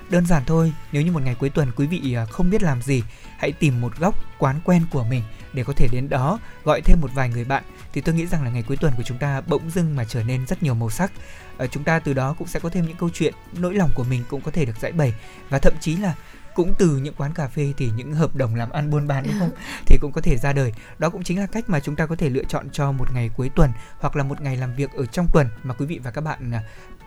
[0.09, 2.81] Đơn giản thôi, nếu như một ngày cuối tuần quý vị à, không biết làm
[2.81, 3.03] gì,
[3.37, 7.01] hãy tìm một góc quán quen của mình để có thể đến đó gọi thêm
[7.01, 9.41] một vài người bạn, thì tôi nghĩ rằng là ngày cuối tuần của chúng ta
[9.41, 11.11] bỗng dưng mà trở nên rất nhiều màu sắc.
[11.57, 14.03] Ờ, chúng ta từ đó cũng sẽ có thêm những câu chuyện nỗi lòng của
[14.03, 15.13] mình cũng có thể được giải bày,
[15.49, 16.15] và thậm chí là
[16.55, 19.39] cũng từ những quán cà phê thì những hợp đồng làm ăn buôn bán đúng
[19.39, 19.51] không?
[19.85, 20.73] Thì cũng có thể ra đời.
[20.99, 23.29] Đó cũng chính là cách mà chúng ta có thể lựa chọn cho một ngày
[23.37, 26.11] cuối tuần hoặc là một ngày làm việc ở trong tuần mà quý vị và
[26.11, 26.63] các bạn à,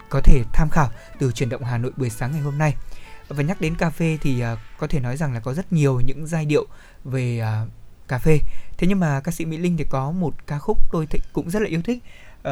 [0.08, 2.74] có thể tham khảo từ chuyển động Hà Nội buổi sáng ngày hôm nay.
[3.28, 6.00] Và nhắc đến cà phê thì uh, có thể nói rằng là có rất nhiều
[6.00, 6.66] những giai điệu
[7.04, 7.68] về uh,
[8.08, 8.38] cà phê.
[8.78, 11.62] Thế nhưng mà ca sĩ Mỹ Linh thì có một ca khúc tôi cũng rất
[11.62, 12.02] là yêu thích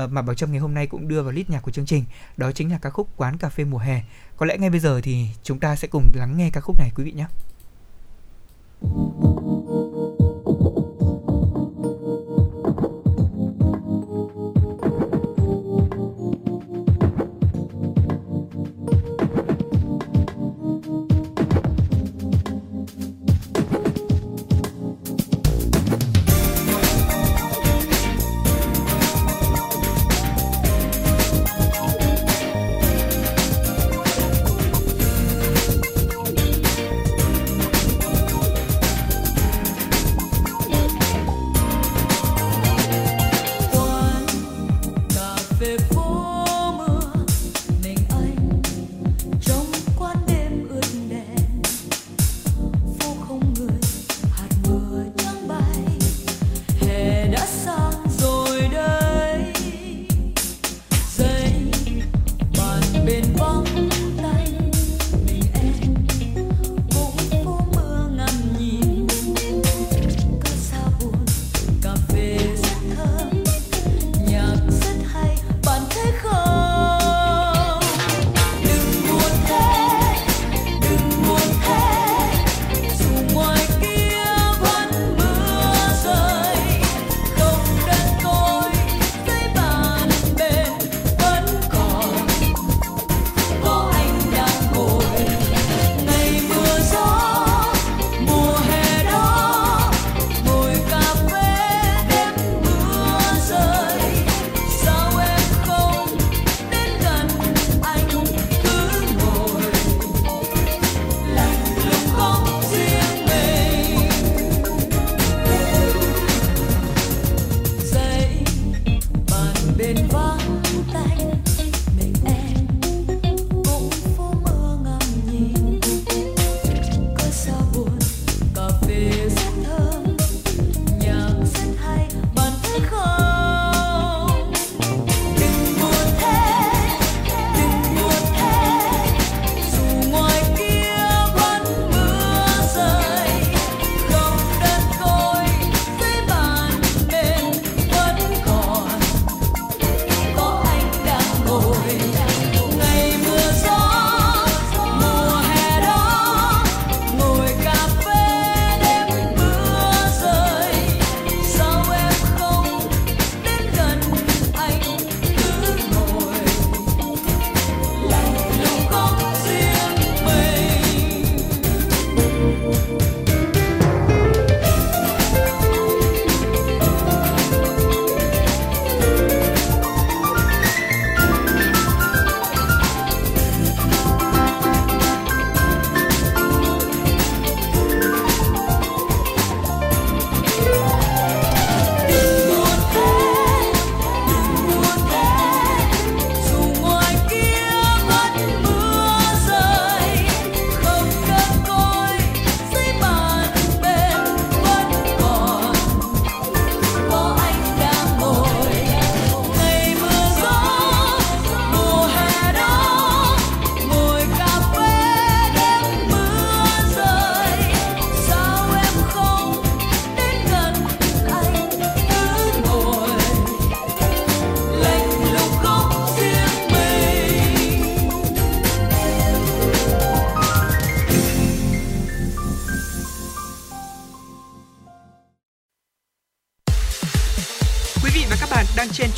[0.05, 2.05] uh, mà Bảo Trâm ngày hôm nay cũng đưa vào list nhạc của chương trình.
[2.37, 4.02] Đó chính là ca khúc quán cà phê mùa hè.
[4.37, 6.90] Có lẽ ngay bây giờ thì chúng ta sẽ cùng lắng nghe ca khúc này
[6.94, 7.26] quý vị nhé.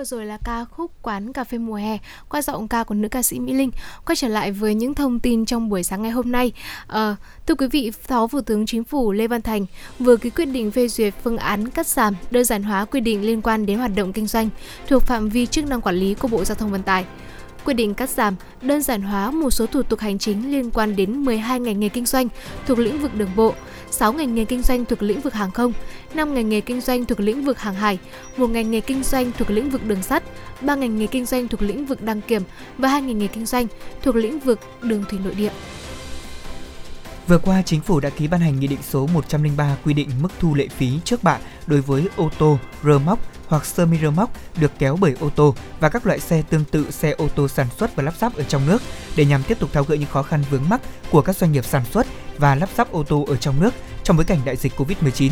[0.00, 3.08] Vừa rồi là ca khúc Quán Cà phê mùa hè qua giọng ca của nữ
[3.08, 3.70] ca sĩ Mỹ Linh.
[4.06, 6.52] Quay trở lại với những thông tin trong buổi sáng ngày hôm nay.
[6.86, 9.66] À, thưa quý vị, Phó Thủ tướng Chính phủ Lê Văn Thành
[9.98, 13.26] vừa ký quyết định phê duyệt phương án cắt giảm, đơn giản hóa quy định
[13.26, 14.48] liên quan đến hoạt động kinh doanh
[14.88, 17.04] thuộc phạm vi chức năng quản lý của Bộ Giao thông Vận tải
[17.64, 20.96] quy định cắt giảm, đơn giản hóa một số thủ tục hành chính liên quan
[20.96, 22.28] đến 12 ngành nghề kinh doanh
[22.66, 23.54] thuộc lĩnh vực đường bộ,
[23.90, 25.72] 6 ngành nghề kinh doanh thuộc lĩnh vực hàng không,
[26.14, 27.98] 5 ngành nghề kinh doanh thuộc lĩnh vực hàng hải,
[28.36, 30.22] một ngành nghề kinh doanh thuộc lĩnh vực đường sắt,
[30.60, 32.42] 3 ngành nghề kinh doanh thuộc lĩnh vực đăng kiểm
[32.78, 33.66] và hai ngành nghề kinh doanh
[34.02, 35.52] thuộc lĩnh vực đường thủy nội địa.
[37.26, 40.28] Vừa qua, Chính phủ đã ký ban hành Nghị định số 103 quy định mức
[40.38, 43.18] thu lệ phí trước bạ đối với ô tô, rơ móc,
[43.50, 46.64] hoặc sơ mi rơ móc được kéo bởi ô tô và các loại xe tương
[46.64, 48.82] tự xe ô tô sản xuất và lắp ráp ở trong nước
[49.16, 51.64] để nhằm tiếp tục tháo gỡ những khó khăn vướng mắc của các doanh nghiệp
[51.64, 52.06] sản xuất
[52.38, 55.30] và lắp ráp ô tô ở trong nước trong bối cảnh đại dịch Covid-19.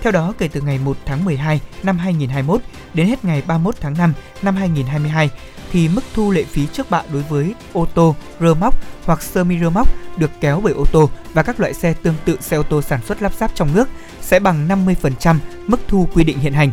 [0.00, 2.60] Theo đó, kể từ ngày 1 tháng 12 năm 2021
[2.94, 5.30] đến hết ngày 31 tháng 5 năm 2022,
[5.72, 9.44] thì mức thu lệ phí trước bạ đối với ô tô, rơ móc hoặc sơ
[9.44, 12.56] mi rơ móc được kéo bởi ô tô và các loại xe tương tự xe
[12.56, 13.88] ô tô sản xuất lắp ráp trong nước
[14.20, 16.70] sẽ bằng 50% mức thu quy định hiện hành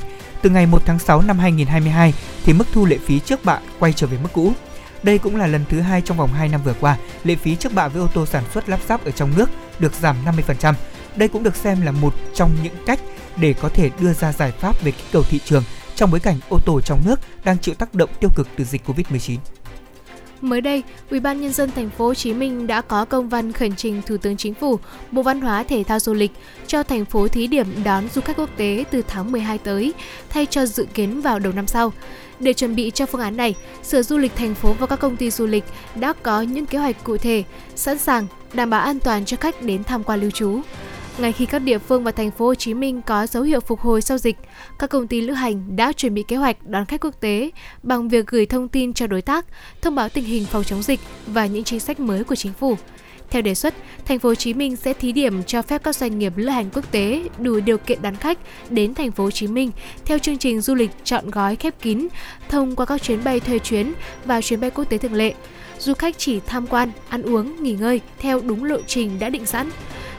[0.47, 3.93] từ ngày 1 tháng 6 năm 2022 thì mức thu lệ phí trước bạ quay
[3.93, 4.51] trở về mức cũ.
[5.03, 7.73] Đây cũng là lần thứ hai trong vòng 2 năm vừa qua, lệ phí trước
[7.73, 10.73] bạ với ô tô sản xuất lắp ráp ở trong nước được giảm 50%.
[11.15, 12.99] Đây cũng được xem là một trong những cách
[13.37, 15.63] để có thể đưa ra giải pháp về kích cầu thị trường
[15.95, 18.81] trong bối cảnh ô tô trong nước đang chịu tác động tiêu cực từ dịch
[18.89, 19.37] Covid-19.
[20.41, 23.51] Mới đây, Ủy ban nhân dân thành phố Hồ Chí Minh đã có công văn
[23.51, 24.79] khẩn trình Thủ tướng Chính phủ,
[25.11, 26.31] Bộ Văn hóa Thể thao Du lịch
[26.67, 29.93] cho thành phố thí điểm đón du khách quốc tế từ tháng 12 tới,
[30.29, 31.93] thay cho dự kiến vào đầu năm sau.
[32.39, 35.17] Để chuẩn bị cho phương án này, Sở Du lịch thành phố và các công
[35.17, 35.63] ty du lịch
[35.95, 37.43] đã có những kế hoạch cụ thể,
[37.75, 40.61] sẵn sàng đảm bảo an toàn cho khách đến tham quan lưu trú.
[41.17, 43.79] Ngay khi các địa phương và thành phố Hồ Chí Minh có dấu hiệu phục
[43.79, 44.35] hồi sau dịch,
[44.79, 47.51] các công ty lữ hành đã chuẩn bị kế hoạch đón khách quốc tế
[47.83, 49.45] bằng việc gửi thông tin cho đối tác,
[49.81, 52.77] thông báo tình hình phòng chống dịch và những chính sách mới của chính phủ.
[53.29, 53.73] Theo đề xuất,
[54.05, 56.69] thành phố Hồ Chí Minh sẽ thí điểm cho phép các doanh nghiệp lữ hành
[56.73, 59.71] quốc tế đủ điều kiện đón khách đến thành phố Hồ Chí Minh
[60.05, 62.07] theo chương trình du lịch chọn gói khép kín
[62.49, 63.93] thông qua các chuyến bay thuê chuyến
[64.25, 65.33] và chuyến bay quốc tế thường lệ.
[65.79, 69.45] Du khách chỉ tham quan, ăn uống, nghỉ ngơi theo đúng lộ trình đã định
[69.45, 69.69] sẵn.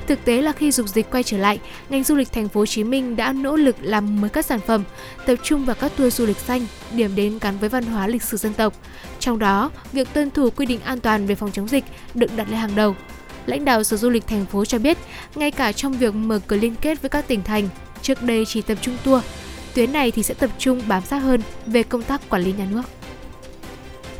[0.08, 2.66] Thực tế là khi dục dịch quay trở lại, ngành du lịch thành phố Hồ
[2.66, 4.84] Chí Minh đã nỗ lực làm mới các sản phẩm,
[5.26, 8.22] tập trung vào các tour du lịch xanh, điểm đến gắn với văn hóa lịch
[8.22, 8.74] sử dân tộc.
[9.18, 12.48] Trong đó, việc tuân thủ quy định an toàn về phòng chống dịch được đặt
[12.50, 12.96] lên hàng đầu.
[13.46, 14.98] Lãnh đạo Sở Du lịch thành phố cho biết,
[15.34, 17.68] ngay cả trong việc mở cửa liên kết với các tỉnh thành,
[18.02, 19.24] trước đây chỉ tập trung tour,
[19.74, 22.66] tuyến này thì sẽ tập trung bám sát hơn về công tác quản lý nhà
[22.70, 22.82] nước.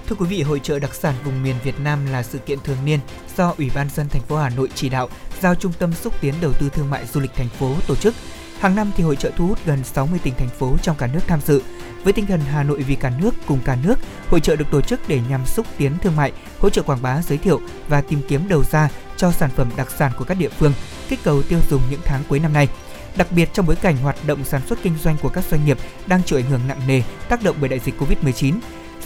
[0.09, 2.77] Thưa quý vị, hội trợ đặc sản vùng miền Việt Nam là sự kiện thường
[2.85, 3.01] niên
[3.37, 5.09] do Ủy ban dân thành phố Hà Nội chỉ đạo
[5.41, 8.15] giao Trung tâm xúc tiến đầu tư thương mại du lịch thành phố tổ chức.
[8.61, 11.21] Hàng năm thì hội trợ thu hút gần 60 tỉnh thành phố trong cả nước
[11.27, 11.63] tham dự.
[12.05, 13.95] Với tinh thần Hà Nội vì cả nước cùng cả nước,
[14.29, 17.23] hội trợ được tổ chức để nhằm xúc tiến thương mại, hỗ trợ quảng bá,
[17.23, 20.49] giới thiệu và tìm kiếm đầu ra cho sản phẩm đặc sản của các địa
[20.49, 20.73] phương,
[21.09, 22.69] kích cầu tiêu dùng những tháng cuối năm nay.
[23.17, 25.79] Đặc biệt trong bối cảnh hoạt động sản xuất kinh doanh của các doanh nghiệp
[26.07, 28.55] đang chịu ảnh hưởng nặng nề tác động bởi đại dịch Covid-19,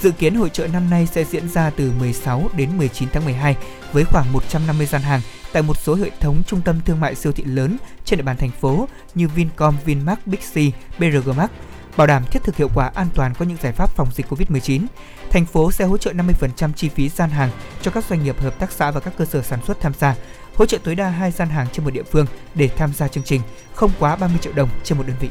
[0.03, 3.57] Dự kiến hội trợ năm nay sẽ diễn ra từ 16 đến 19 tháng 12
[3.93, 5.21] với khoảng 150 gian hàng
[5.53, 8.37] tại một số hệ thống trung tâm thương mại siêu thị lớn trên địa bàn
[8.37, 11.51] thành phố như Vincom, Vinmart, Big C, BRG Mart.
[11.97, 14.87] Bảo đảm thiết thực hiệu quả an toàn có những giải pháp phòng dịch Covid-19.
[15.31, 17.51] Thành phố sẽ hỗ trợ 50% chi phí gian hàng
[17.83, 20.15] cho các doanh nghiệp hợp tác xã và các cơ sở sản xuất tham gia,
[20.57, 23.25] hỗ trợ tối đa hai gian hàng trên một địa phương để tham gia chương
[23.25, 23.41] trình,
[23.75, 25.29] không quá 30 triệu đồng trên một đơn vị.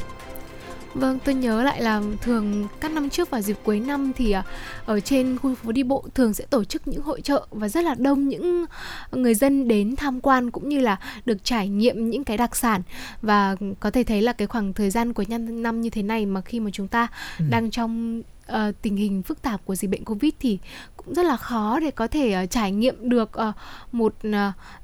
[0.94, 4.44] Vâng, tôi nhớ lại là thường các năm trước vào dịp cuối năm thì à,
[4.86, 7.86] ở trên khu phố đi bộ thường sẽ tổ chức những hội trợ và rất
[7.86, 8.66] là đông những
[9.12, 12.82] người dân đến tham quan cũng như là được trải nghiệm những cái đặc sản
[13.22, 16.26] và có thể thấy là cái khoảng thời gian của năm năm như thế này
[16.26, 17.08] mà khi mà chúng ta
[17.40, 17.46] ừ.
[17.50, 20.60] đang trong uh, tình hình phức tạp của dịch bệnh covid thì
[20.98, 23.56] cũng rất là khó để có thể uh, trải nghiệm được uh,
[23.92, 24.34] một uh,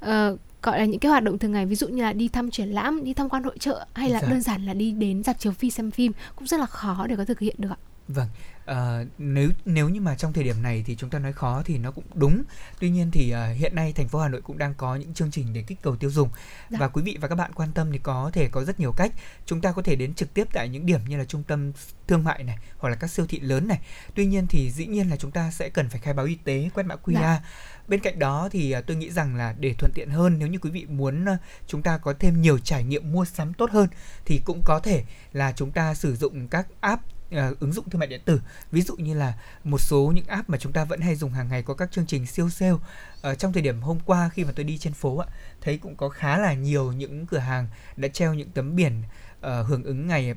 [0.09, 2.51] uh, gọi là những cái hoạt động thường ngày ví dụ như là đi thăm
[2.51, 4.27] triển lãm đi tham quan hội trợ hay là dạ.
[4.27, 7.15] đơn giản là đi đến dạp chiếu phim xem phim cũng rất là khó để
[7.15, 8.27] có thực hiện được ạ vâng
[8.71, 11.77] uh, nếu nếu như mà trong thời điểm này thì chúng ta nói khó thì
[11.77, 12.43] nó cũng đúng.
[12.79, 15.31] Tuy nhiên thì uh, hiện nay thành phố Hà Nội cũng đang có những chương
[15.31, 16.29] trình để kích cầu tiêu dùng.
[16.69, 16.77] Dạ.
[16.79, 19.11] và quý vị và các bạn quan tâm thì có thể có rất nhiều cách.
[19.45, 21.71] Chúng ta có thể đến trực tiếp tại những điểm như là trung tâm
[22.07, 23.79] thương mại này hoặc là các siêu thị lớn này.
[24.15, 26.69] Tuy nhiên thì dĩ nhiên là chúng ta sẽ cần phải khai báo y tế
[26.73, 27.41] quét mã QR dạ.
[27.87, 30.59] Bên cạnh đó thì à, tôi nghĩ rằng là để thuận tiện hơn nếu như
[30.59, 33.87] quý vị muốn à, chúng ta có thêm nhiều trải nghiệm mua sắm tốt hơn
[34.25, 35.03] thì cũng có thể
[35.33, 37.03] là chúng ta sử dụng các app
[37.35, 38.41] uh, ứng dụng thương mại điện tử.
[38.71, 41.47] Ví dụ như là một số những app mà chúng ta vẫn hay dùng hàng
[41.47, 44.51] ngày có các chương trình siêu sale uh, trong thời điểm hôm qua khi mà
[44.55, 45.27] tôi đi trên phố ạ
[45.61, 49.03] thấy cũng có khá là nhiều những cửa hàng đã treo những tấm biển
[49.37, 50.33] uh, hưởng ứng ngày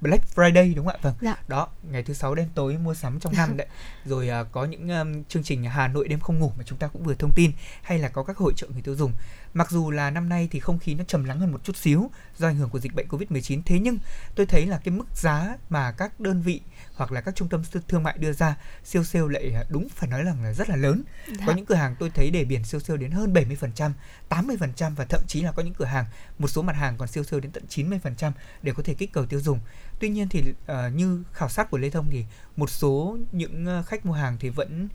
[0.00, 1.00] Black Friday đúng không ạ?
[1.02, 1.14] Vâng.
[1.20, 1.36] Dạ.
[1.48, 3.66] Đó, ngày thứ sáu đêm tối mua sắm trong năm đấy.
[4.04, 6.86] Rồi uh, có những um, chương trình Hà Nội đêm không ngủ mà chúng ta
[6.86, 9.12] cũng vừa thông tin hay là có các hội trợ người tiêu dùng.
[9.54, 12.10] Mặc dù là năm nay thì không khí nó trầm lắng hơn một chút xíu
[12.38, 13.98] do ảnh hưởng của dịch bệnh Covid-19 thế nhưng
[14.34, 16.60] tôi thấy là cái mức giá mà các đơn vị
[16.94, 20.08] hoặc là các trung tâm thương mại đưa ra siêu sale lại à, đúng phải
[20.08, 21.02] nói rằng là rất là lớn.
[21.28, 21.44] Dạ.
[21.46, 23.92] Có những cửa hàng tôi thấy để biển siêu sale đến hơn 70%,
[24.30, 26.04] 80% và thậm chí là có những cửa hàng
[26.38, 29.26] một số mặt hàng còn siêu sale đến tận 90% để có thể kích cầu
[29.26, 29.60] tiêu dùng.
[30.00, 32.24] Tuy nhiên thì uh, như khảo sát của Lê Thông thì
[32.56, 34.88] một số những uh, khách mua hàng thì vẫn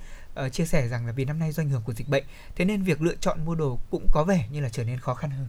[0.45, 2.23] uh, chia sẻ rằng là vì năm nay do ảnh hưởng của dịch bệnh,
[2.55, 5.13] thế nên việc lựa chọn mua đồ cũng có vẻ như là trở nên khó
[5.13, 5.47] khăn hơn.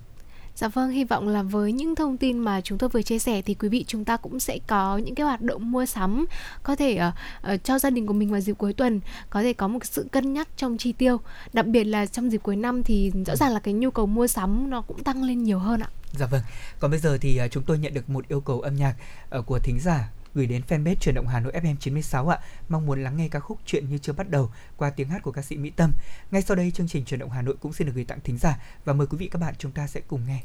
[0.59, 3.43] Dạ vâng, hy vọng là với những thông tin mà chúng tôi vừa chia sẻ
[3.43, 6.27] thì quý vị chúng ta cũng sẽ có những cái hoạt động mua sắm
[6.63, 9.53] có thể uh, uh, cho gia đình của mình vào dịp cuối tuần có thể
[9.53, 11.21] có một sự cân nhắc trong chi tiêu.
[11.53, 14.27] Đặc biệt là trong dịp cuối năm thì rõ ràng là cái nhu cầu mua
[14.27, 15.89] sắm nó cũng tăng lên nhiều hơn ạ.
[16.13, 16.43] Dạ vâng.
[16.81, 18.95] Còn bây giờ thì uh, chúng tôi nhận được một yêu cầu âm nhạc
[19.39, 22.39] uh, của thính giả gửi đến fanpage truyền động Hà Nội FM 96 ạ.
[22.69, 25.33] Mong muốn lắng nghe ca khúc Chuyện như chưa bắt đầu qua tiếng hát của
[25.33, 25.93] ca sĩ Mỹ Tâm.
[26.31, 28.39] Ngay sau đây, chương trình truyền động Hà Nội cũng xin được gửi tặng thính
[28.39, 30.41] giả và mời quý vị các bạn chúng ta sẽ cùng nghe.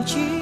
[0.00, 0.39] Làm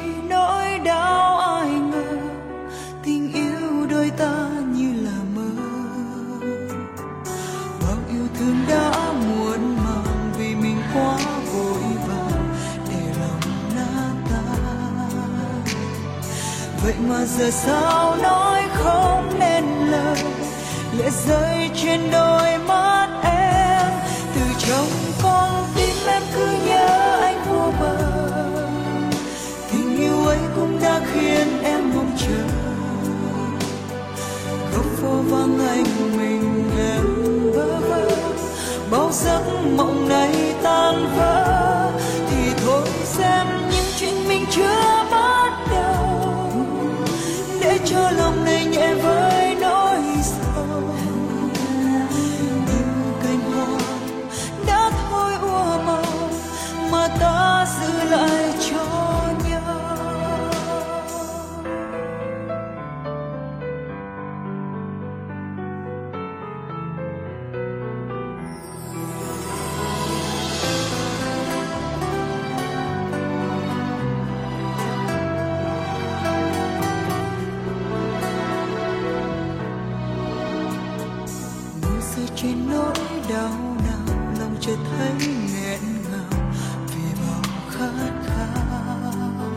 [83.28, 86.40] đau nào, lòng chợt thấy nghẹn ngào,
[86.86, 89.48] vì bao khát khao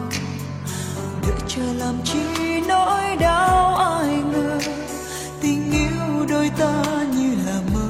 [1.21, 4.59] đợi chờ làm chi nỗi đau ai ngờ,
[5.41, 6.83] tình yêu đôi ta
[7.15, 7.89] như là mơ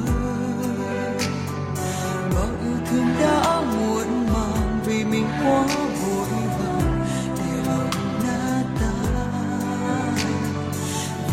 [2.34, 5.66] bao yêu thương đã muộn màng vì mình quá
[6.02, 6.28] vội
[6.58, 7.06] vàng,
[7.36, 7.90] để lòng
[8.24, 10.14] nát tan.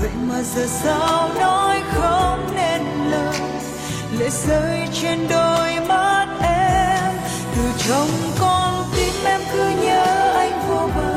[0.02, 1.30] vậy mà giờ sao
[4.30, 7.14] lệ rơi trên đôi mắt em.
[7.56, 8.10] Từ trong
[8.40, 11.16] con tim em cứ nhớ anh vô bờ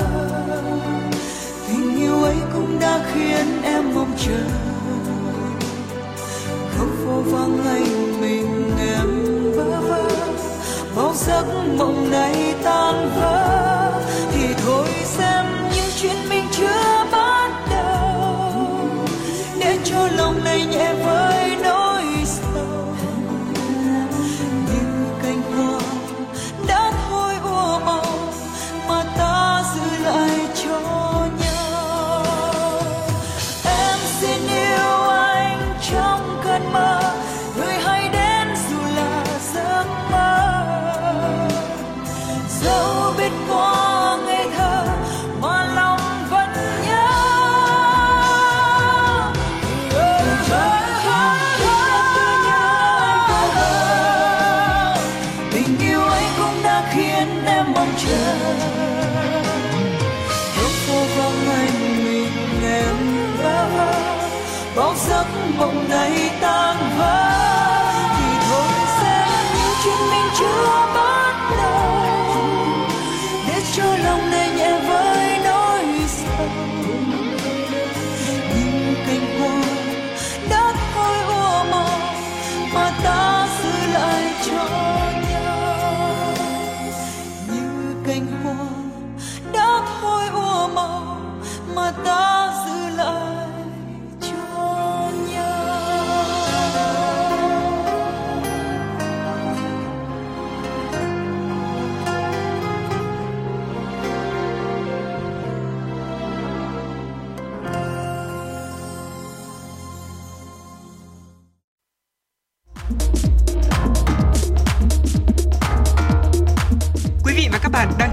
[1.69, 4.45] tình yêu ấy cũng đã khiến em mong chờ.
[6.79, 9.09] Không vô vang anh mình em
[9.53, 10.11] vỡ vơ.
[10.97, 11.45] Bao giấc
[11.79, 14.03] mộng này tan vỡ.
[14.33, 18.67] Thì thôi xem những chuyện mình chưa bắt đầu.
[19.61, 20.92] Để cho lòng này nhẹ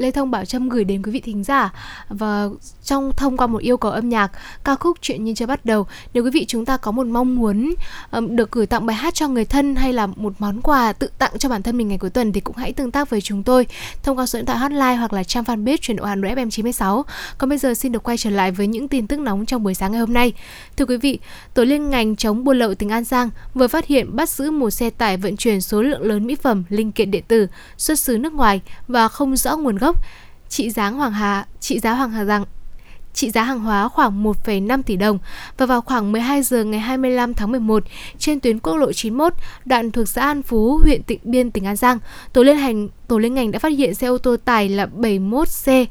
[0.00, 1.72] Lê Thông Bảo Trâm gửi đến quý vị thính giả.
[2.08, 2.48] Và
[2.84, 4.30] trong thông qua một yêu cầu âm nhạc
[4.64, 7.36] ca khúc chuyện như chưa bắt đầu nếu quý vị chúng ta có một mong
[7.36, 7.74] muốn
[8.10, 11.08] um, được gửi tặng bài hát cho người thân hay là một món quà tự
[11.18, 13.42] tặng cho bản thân mình ngày cuối tuần thì cũng hãy tương tác với chúng
[13.42, 13.66] tôi
[14.02, 16.50] thông qua số điện thoại hotline hoặc là trang fanpage chuyển đổi Hà Nội FM
[16.50, 17.04] 96
[17.38, 19.74] còn bây giờ xin được quay trở lại với những tin tức nóng trong buổi
[19.74, 20.32] sáng ngày hôm nay.
[20.76, 21.18] Thưa quý vị
[21.54, 24.70] tổ liên ngành chống buôn lậu tỉnh An Giang vừa phát hiện bắt giữ một
[24.70, 27.46] xe tải vận chuyển số lượng lớn mỹ phẩm linh kiện điện tử
[27.76, 30.02] xuất xứ nước ngoài và không rõ nguồn gốc gốc,
[30.48, 32.44] trị giá hoàng hà trị giá hoàng hà rằng
[33.14, 35.18] trị giá hàng hóa khoảng 1,5 tỷ đồng
[35.58, 37.84] và vào khoảng 12 giờ ngày 25 tháng 11
[38.18, 39.32] trên tuyến quốc lộ 91
[39.64, 41.98] đoạn thuộc xã An Phú, huyện Tịnh Biên, tỉnh An Giang,
[42.32, 45.86] tổ liên hành tổ liên ngành đã phát hiện xe ô tô tải là 71C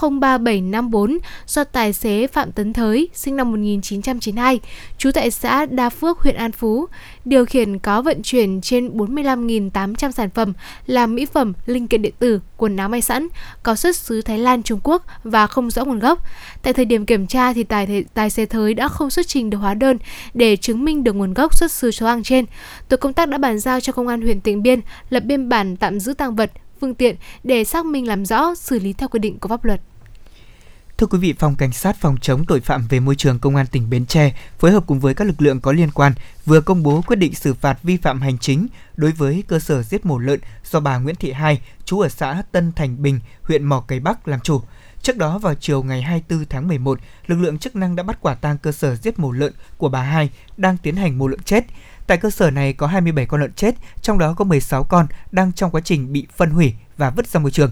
[0.00, 4.60] 03754 do tài xế Phạm Tấn Thới, sinh năm 1992,
[4.98, 6.86] trú tại xã Đa Phước, huyện An Phú,
[7.24, 10.52] điều khiển có vận chuyển trên 45.800 sản phẩm
[10.86, 13.28] là mỹ phẩm, linh kiện điện tử, quần áo may sẵn,
[13.62, 16.18] có xuất xứ Thái Lan, Trung Quốc và không rõ nguồn gốc.
[16.62, 19.58] Tại thời điểm kiểm tra thì tài, tài xế Thới đã không xuất trình được
[19.58, 19.98] hóa đơn
[20.34, 22.44] để chứng minh được nguồn gốc xuất xứ số hàng trên.
[22.88, 24.80] Tổ công tác đã bàn giao cho công an huyện Tịnh Biên
[25.10, 26.50] lập biên bản tạm giữ tăng vật,
[26.82, 29.80] phương tiện để xác minh làm rõ, xử lý theo quy định của pháp luật.
[30.98, 33.66] Thưa quý vị, Phòng Cảnh sát Phòng chống tội phạm về môi trường Công an
[33.66, 36.12] tỉnh Bến Tre phối hợp cùng với các lực lượng có liên quan
[36.44, 38.66] vừa công bố quyết định xử phạt vi phạm hành chính
[38.96, 42.42] đối với cơ sở giết mổ lợn do bà Nguyễn Thị Hai, chú ở xã
[42.52, 44.60] Tân Thành Bình, huyện Mỏ Cày Bắc làm chủ.
[45.02, 48.34] Trước đó vào chiều ngày 24 tháng 11, lực lượng chức năng đã bắt quả
[48.34, 51.64] tang cơ sở giết mổ lợn của bà Hai đang tiến hành mổ lợn chết.
[52.12, 55.52] Tại cơ sở này có 27 con lợn chết, trong đó có 16 con đang
[55.52, 57.70] trong quá trình bị phân hủy và vứt ra môi trường.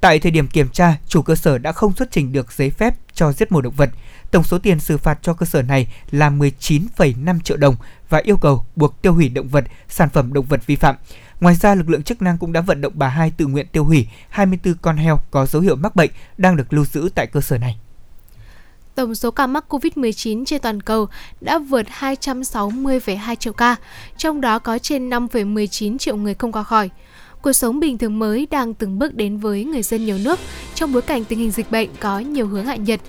[0.00, 2.94] Tại thời điểm kiểm tra, chủ cơ sở đã không xuất trình được giấy phép
[3.14, 3.90] cho giết mổ động vật.
[4.30, 7.76] Tổng số tiền xử phạt cho cơ sở này là 19,5 triệu đồng
[8.08, 10.96] và yêu cầu buộc tiêu hủy động vật, sản phẩm động vật vi phạm.
[11.40, 13.84] Ngoài ra, lực lượng chức năng cũng đã vận động bà Hai tự nguyện tiêu
[13.84, 17.40] hủy 24 con heo có dấu hiệu mắc bệnh đang được lưu giữ tại cơ
[17.40, 17.76] sở này.
[18.94, 21.08] Tổng số ca mắc COVID-19 trên toàn cầu
[21.40, 23.76] đã vượt 260,2 triệu ca,
[24.16, 26.90] trong đó có trên 5,19 triệu người không qua khỏi.
[27.42, 30.38] Cuộc sống bình thường mới đang từng bước đến với người dân nhiều nước
[30.74, 33.00] trong bối cảnh tình hình dịch bệnh có nhiều hướng hạ nhiệt.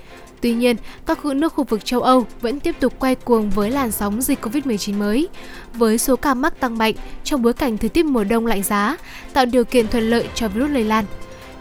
[0.42, 0.76] Tuy nhiên,
[1.06, 4.22] các khu nước khu vực châu Âu vẫn tiếp tục quay cuồng với làn sóng
[4.22, 5.28] dịch Covid-19 mới.
[5.74, 8.98] Với số ca mắc tăng mạnh trong bối cảnh thời tiết mùa đông lạnh giá,
[9.34, 11.06] tạo điều kiện thuận lợi cho virus lây lan.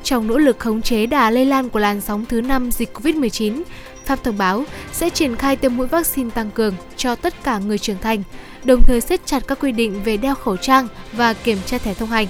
[0.02, 3.62] Trong nỗ lực khống chế đà lây lan của làn sóng thứ 5 dịch Covid-19,
[4.04, 7.78] Pháp thông báo sẽ triển khai tiêm mũi vaccine tăng cường cho tất cả người
[7.78, 8.22] trưởng thành,
[8.64, 11.94] đồng thời siết chặt các quy định về đeo khẩu trang và kiểm tra thẻ
[11.94, 12.26] thông hành.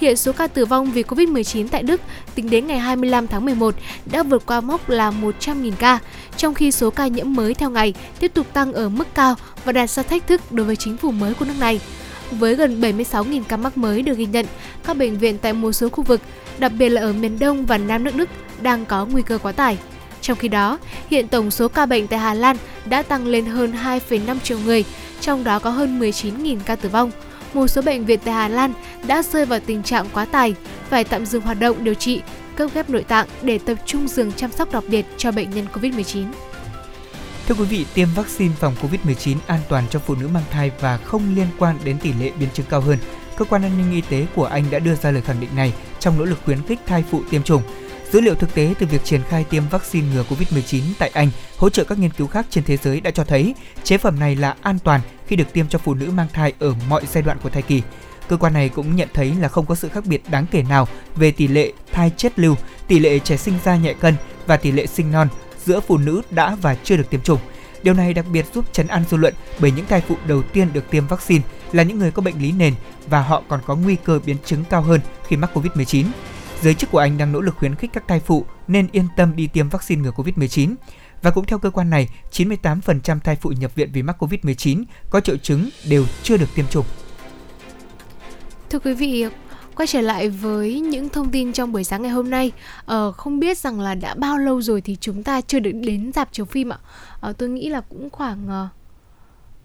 [0.00, 2.00] Hiện số ca tử vong vì Covid-19 tại Đức
[2.34, 3.74] tính đến ngày 25 tháng 11
[4.06, 5.98] đã vượt qua mốc là 100.000 ca,
[6.36, 9.34] trong khi số ca nhiễm mới theo ngày tiếp tục tăng ở mức cao
[9.64, 11.80] và đặt ra thách thức đối với chính phủ mới của nước này.
[12.30, 14.46] Với gần 76.000 ca mắc mới được ghi nhận,
[14.84, 16.20] các bệnh viện tại một số khu vực,
[16.58, 18.28] đặc biệt là ở miền Đông và Nam nước Đức,
[18.62, 19.78] đang có nguy cơ quá tải.
[20.20, 20.78] Trong khi đó,
[21.10, 24.84] hiện tổng số ca bệnh tại Hà Lan đã tăng lên hơn 2,5 triệu người,
[25.20, 27.10] trong đó có hơn 19.000 ca tử vong.
[27.54, 28.72] Một số bệnh viện tại Hà Lan
[29.06, 30.54] đã rơi vào tình trạng quá tải,
[30.88, 32.20] phải tạm dừng hoạt động điều trị,
[32.56, 35.66] cấp ghép nội tạng để tập trung giường chăm sóc đặc biệt cho bệnh nhân
[35.74, 36.24] COVID-19.
[37.46, 40.96] Thưa quý vị, tiêm vaccine phòng COVID-19 an toàn cho phụ nữ mang thai và
[40.96, 42.98] không liên quan đến tỷ lệ biến chứng cao hơn.
[43.36, 45.72] Cơ quan an ninh y tế của Anh đã đưa ra lời khẳng định này
[45.98, 47.62] trong nỗ lực khuyến khích thai phụ tiêm chủng.
[48.12, 51.70] Dữ liệu thực tế từ việc triển khai tiêm vaccine ngừa COVID-19 tại Anh hỗ
[51.70, 53.54] trợ các nghiên cứu khác trên thế giới đã cho thấy
[53.84, 56.74] chế phẩm này là an toàn khi được tiêm cho phụ nữ mang thai ở
[56.88, 57.82] mọi giai đoạn của thai kỳ.
[58.28, 60.88] Cơ quan này cũng nhận thấy là không có sự khác biệt đáng kể nào
[61.16, 62.54] về tỷ lệ thai chết lưu,
[62.88, 64.14] tỷ lệ trẻ sinh ra nhẹ cân
[64.46, 65.28] và tỷ lệ sinh non
[65.64, 67.38] giữa phụ nữ đã và chưa được tiêm chủng.
[67.82, 70.68] Điều này đặc biệt giúp chấn an dư luận bởi những thai phụ đầu tiên
[70.72, 71.42] được tiêm vaccine
[71.72, 72.74] là những người có bệnh lý nền
[73.06, 76.04] và họ còn có nguy cơ biến chứng cao hơn khi mắc Covid-19.
[76.62, 79.36] Giới chức của Anh đang nỗ lực khuyến khích các thai phụ nên yên tâm
[79.36, 80.74] đi tiêm vaccine ngừa Covid-19.
[81.22, 85.20] Và cũng theo cơ quan này, 98% thai phụ nhập viện vì mắc Covid-19 có
[85.20, 86.86] triệu chứng đều chưa được tiêm chủng.
[88.70, 89.26] Thưa quý vị,
[89.74, 92.52] quay trở lại với những thông tin trong buổi sáng ngày hôm nay
[92.84, 96.12] ờ, không biết rằng là đã bao lâu rồi thì chúng ta chưa được đến
[96.12, 96.78] dạp chiếu phim ạ
[97.20, 98.68] ờ, tôi nghĩ là cũng khoảng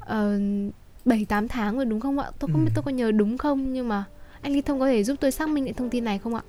[0.02, 0.74] uh,
[1.06, 2.66] bảy tám tháng rồi đúng không ạ tôi không ừ.
[2.66, 4.04] biết tôi có nhớ đúng không nhưng mà
[4.42, 6.42] anh Ly Thông có thể giúp tôi xác minh lại thông tin này không ạ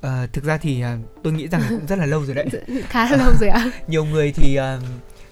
[0.00, 2.48] À, thực ra thì uh, tôi nghĩ rằng cũng rất là lâu rồi đấy
[2.88, 4.84] khá là lâu rồi ạ nhiều người thì uh,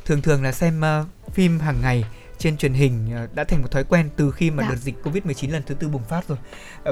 [0.05, 2.05] thường thường là xem uh, phim hàng ngày
[2.38, 4.68] trên truyền hình đã thành một thói quen từ khi mà dạ.
[4.70, 6.38] đợt dịch Covid-19 lần thứ tư bùng phát rồi.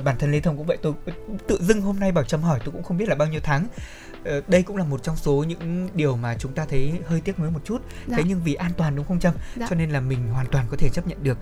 [0.05, 0.93] Bản thân Lê Thông cũng vậy, tôi
[1.49, 3.67] tự dưng hôm nay bảo Trâm hỏi tôi cũng không biết là bao nhiêu tháng.
[4.49, 7.51] Đây cũng là một trong số những điều mà chúng ta thấy hơi tiếc nuối
[7.51, 7.83] một chút.
[8.07, 8.17] Dạ.
[8.17, 9.35] Thế nhưng vì an toàn đúng không Trâm?
[9.57, 9.67] Dạ.
[9.71, 11.39] Cho nên là mình hoàn toàn có thể chấp nhận được.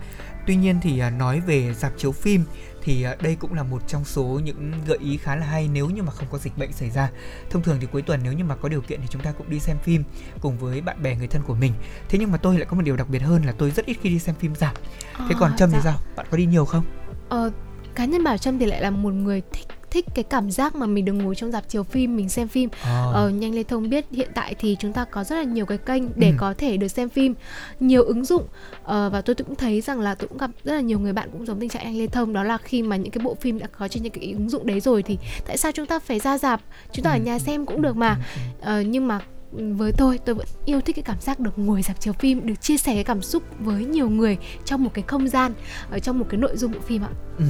[0.47, 2.45] Tuy nhiên thì nói về dạp chiếu phim
[2.81, 5.89] thì à, đây cũng là một trong số những gợi ý khá là hay nếu
[5.89, 7.09] như mà không có dịch bệnh xảy ra.
[7.49, 9.49] Thông thường thì cuối tuần nếu như mà có điều kiện thì chúng ta cũng
[9.49, 10.03] đi xem phim
[10.41, 11.73] cùng với bạn bè người thân của mình.
[12.09, 13.97] Thế nhưng mà tôi lại có một điều đặc biệt hơn là tôi rất ít
[14.01, 14.73] khi đi xem phim rạp.
[15.17, 15.77] Thế còn Trâm dạ.
[15.77, 15.97] thì sao?
[16.15, 16.83] Bạn có đi nhiều không?
[17.29, 17.51] Ờ,
[17.95, 20.85] cá nhân Bảo Trâm thì lại là một người thích thích cái cảm giác mà
[20.85, 23.05] mình được ngồi trong dạp chiếu phim mình xem phim à.
[23.13, 25.77] ờ, nhanh lê thông biết hiện tại thì chúng ta có rất là nhiều cái
[25.77, 26.33] kênh để ừ.
[26.37, 27.33] có thể được xem phim
[27.79, 28.43] nhiều ứng dụng
[28.83, 31.29] ờ, và tôi cũng thấy rằng là tôi cũng gặp rất là nhiều người bạn
[31.31, 33.59] cũng giống tình trạng anh lê thông đó là khi mà những cái bộ phim
[33.59, 35.17] đã có trên những cái ứng dụng đấy rồi thì
[35.47, 36.61] tại sao chúng ta phải ra dạp
[36.91, 37.21] chúng ta ở ừ.
[37.23, 39.19] nhà xem cũng được mà ừ, ờ, nhưng mà
[39.51, 42.61] với tôi tôi vẫn yêu thích cái cảm giác được ngồi dạp chiếu phim được
[42.61, 45.53] chia sẻ cái cảm xúc với nhiều người trong một cái không gian
[45.91, 47.45] ở trong một cái nội dung bộ phim ạ ừ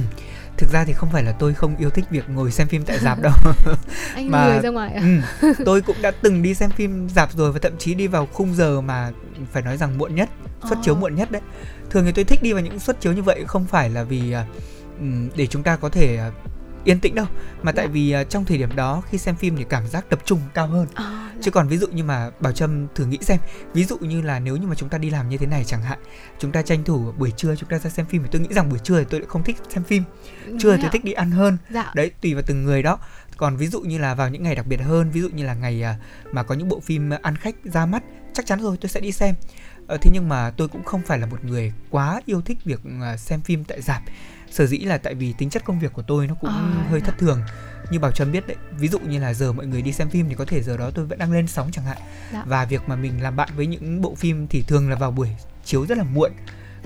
[0.56, 2.98] thực ra thì không phải là tôi không yêu thích việc ngồi xem phim tại
[2.98, 3.32] dạp đâu
[4.14, 5.22] anh mà người ra ngoài à?
[5.40, 8.26] ừ, tôi cũng đã từng đi xem phim dạp rồi và thậm chí đi vào
[8.32, 9.12] khung giờ mà
[9.52, 10.28] phải nói rằng muộn nhất
[10.68, 10.84] suất oh.
[10.84, 11.42] chiếu muộn nhất đấy
[11.90, 14.34] thường thì tôi thích đi vào những suất chiếu như vậy không phải là vì
[14.34, 16.51] uh, để chúng ta có thể uh,
[16.84, 17.26] yên tĩnh đâu.
[17.62, 17.92] Mà tại dạ.
[17.92, 20.66] vì uh, trong thời điểm đó khi xem phim thì cảm giác tập trung cao
[20.66, 20.86] hơn.
[20.94, 23.38] À, chứ còn ví dụ như mà bảo trâm thử nghĩ xem
[23.74, 25.82] ví dụ như là nếu như mà chúng ta đi làm như thế này chẳng
[25.82, 25.98] hạn
[26.38, 28.70] chúng ta tranh thủ buổi trưa chúng ta ra xem phim thì tôi nghĩ rằng
[28.70, 30.02] buổi trưa thì tôi lại không thích xem phim.
[30.60, 31.58] Trưa thì tôi thích đi ăn hơn.
[31.70, 31.92] Dạ.
[31.94, 32.98] đấy tùy vào từng người đó
[33.42, 35.54] còn ví dụ như là vào những ngày đặc biệt hơn ví dụ như là
[35.54, 38.88] ngày uh, mà có những bộ phim ăn khách ra mắt chắc chắn rồi tôi
[38.88, 39.34] sẽ đi xem.
[39.94, 42.80] Uh, thế nhưng mà tôi cũng không phải là một người quá yêu thích việc
[42.86, 44.02] uh, xem phim tại rạp.
[44.50, 47.00] Sở dĩ là tại vì tính chất công việc của tôi nó cũng à, hơi
[47.00, 47.40] thất thường.
[47.90, 50.28] Như bảo trâm biết đấy ví dụ như là giờ mọi người đi xem phim
[50.28, 51.98] thì có thể giờ đó tôi vẫn đang lên sóng chẳng hạn.
[52.32, 52.44] Dạ.
[52.46, 55.28] và việc mà mình làm bạn với những bộ phim thì thường là vào buổi
[55.64, 56.32] chiếu rất là muộn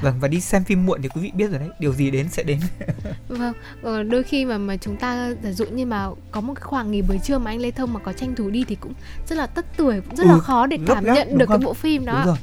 [0.01, 2.29] vâng và đi xem phim muộn thì quý vị biết rồi đấy điều gì đến
[2.29, 2.61] sẽ đến.
[3.29, 6.63] Vâng ờ, đôi khi mà mà chúng ta giả dụ như mà có một cái
[6.63, 8.93] khoảng nghỉ buổi trưa mà anh lê thông mà có tranh thủ đi thì cũng
[9.29, 11.61] rất là tất tuổi cũng rất ừ, là khó để cảm nhận được không?
[11.61, 12.13] cái bộ phim đó.
[12.13, 12.37] Đúng rồi.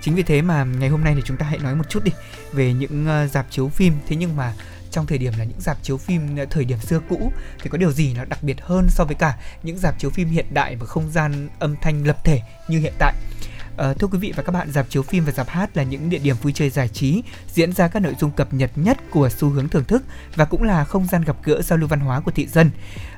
[0.00, 2.12] Chính vì thế mà ngày hôm nay thì chúng ta hãy nói một chút đi
[2.52, 3.92] về những uh, dạp chiếu phim.
[4.06, 4.52] Thế nhưng mà
[4.94, 7.32] trong thời điểm là những dạp chiếu phim ờ, thời điểm xưa cũ
[7.62, 10.28] thì có điều gì nó đặc biệt hơn so với cả những dạp chiếu phim
[10.28, 13.14] hiện đại và không gian âm thanh lập thể như hiện tại
[13.76, 16.10] À, thưa quý vị và các bạn, dạp chiếu phim và dạp hát là những
[16.10, 19.28] địa điểm vui chơi giải trí, diễn ra các nội dung cập nhật nhất của
[19.28, 20.02] xu hướng thưởng thức
[20.34, 22.70] và cũng là không gian gặp gỡ giao lưu văn hóa của thị dân.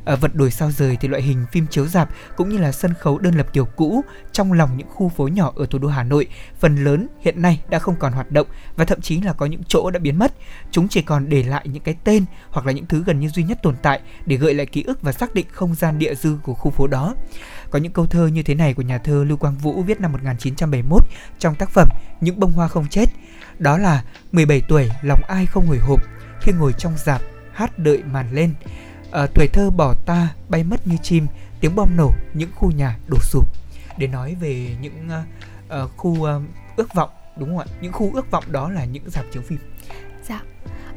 [0.05, 2.95] À, vật đổi sao rời thì loại hình phim chiếu dạp cũng như là sân
[3.01, 6.03] khấu đơn lập kiểu cũ trong lòng những khu phố nhỏ ở thủ đô Hà
[6.03, 6.27] Nội
[6.59, 8.47] phần lớn hiện nay đã không còn hoạt động
[8.77, 10.33] và thậm chí là có những chỗ đã biến mất.
[10.71, 13.43] Chúng chỉ còn để lại những cái tên hoặc là những thứ gần như duy
[13.43, 16.37] nhất tồn tại để gợi lại ký ức và xác định không gian địa dư
[16.43, 17.15] của khu phố đó.
[17.71, 20.13] Có những câu thơ như thế này của nhà thơ Lưu Quang Vũ viết năm
[20.13, 21.03] 1971
[21.39, 21.89] trong tác phẩm
[22.21, 23.07] Những bông hoa không chết.
[23.59, 26.03] Đó là 17 tuổi lòng ai không hồi hộp
[26.41, 28.55] khi ngồi trong dạp hát đợi màn lên.
[29.13, 31.27] À, tuổi thơ bỏ ta bay mất như chim,
[31.61, 33.49] tiếng bom nổ những khu nhà đổ sụp.
[33.99, 36.43] Để nói về những uh, uh, khu uh,
[36.77, 37.67] ước vọng đúng không ạ?
[37.81, 39.59] Những khu ước vọng đó là những dạp chiếu phim.
[40.29, 40.41] Dạ.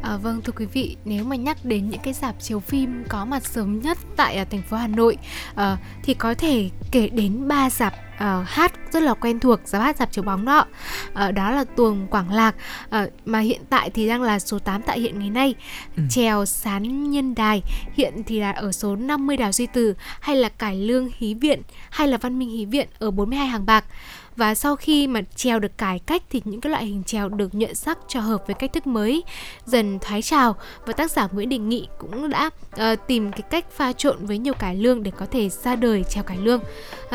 [0.02, 3.26] À, vâng thưa quý vị, nếu mà nhắc đến những cái dạp chiếu phim có
[3.26, 5.18] mặt sớm nhất tại à, thành phố Hà Nội
[5.56, 9.82] à, thì có thể kể đến ba dạp uh, hát rất là quen thuộc dạp
[9.82, 10.66] hát dạp chiếu bóng đó.
[11.12, 14.82] Uh, đó là tuồng Quảng Lạc uh, mà hiện tại thì đang là số 8
[14.82, 15.56] tại hiện ngày nay.
[15.98, 16.04] Ừ.
[16.10, 20.50] trèo sán nhân đài hiện thì là ở số 50 đào duy từ hay là
[20.50, 23.86] cải lương hí viện hay là văn minh hí viện ở 42 hàng bạc
[24.40, 27.56] và sau khi mà trèo được cải cách thì những cái loại hình trèo được
[27.56, 29.24] nhuận sắc cho hợp với cách thức mới
[29.66, 33.72] dần thoái trào và tác giả Nguyễn Đình Nghị cũng đã uh, tìm cái cách
[33.72, 36.62] pha trộn với nhiều cải lương để có thể ra đời trèo cải lương.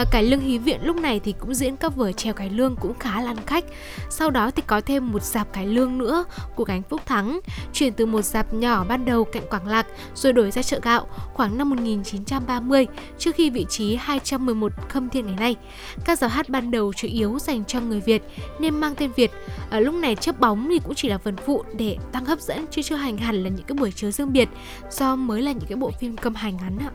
[0.01, 2.77] Uh, cải lương hí viện lúc này thì cũng diễn các vở trèo cải lương
[2.77, 3.65] cũng khá là ăn khách.
[4.11, 7.41] Sau đó thì có thêm một dạp cải lương nữa của gánh Phúc Thắng,
[7.73, 11.07] chuyển từ một dạp nhỏ ban đầu cạnh Quảng Lạc rồi đổi ra chợ gạo
[11.35, 12.87] khoảng năm 1930
[13.19, 15.57] trước khi vị trí 211 Khâm Thiên ngày nay.
[16.05, 18.23] Các giáo hát ban đầu chủ yếu dành cho người Việt
[18.61, 19.31] nên mang tên Việt.
[19.71, 22.67] Ở lúc này chớp bóng thì cũng chỉ là phần phụ để tăng hấp dẫn,
[22.71, 24.49] chứ chưa hành hẳn là những cái buổi chiếu riêng biệt
[24.91, 26.91] do mới là những cái bộ phim câm hành ngắn ạ.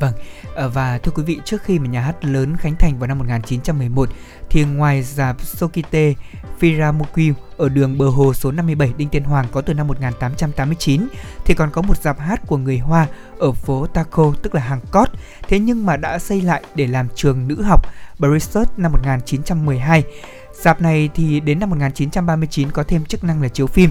[0.00, 0.12] Vâng,
[0.54, 3.18] ờ, và thưa quý vị, trước khi mà nhà hát lớn khánh thành vào năm
[3.18, 4.08] 1911
[4.50, 6.14] thì ngoài dạp Sokite
[6.60, 11.08] Firamokyu ở đường bờ hồ số 57 Đinh Tiên Hoàng có từ năm 1889
[11.44, 13.06] thì còn có một dạp hát của người Hoa
[13.38, 15.08] ở phố Taco tức là hàng cót.
[15.48, 17.86] Thế nhưng mà đã xây lại để làm trường nữ học
[18.18, 20.04] Bristol năm 1912
[20.62, 23.90] Dạp này thì đến năm 1939 có thêm chức năng là chiếu phim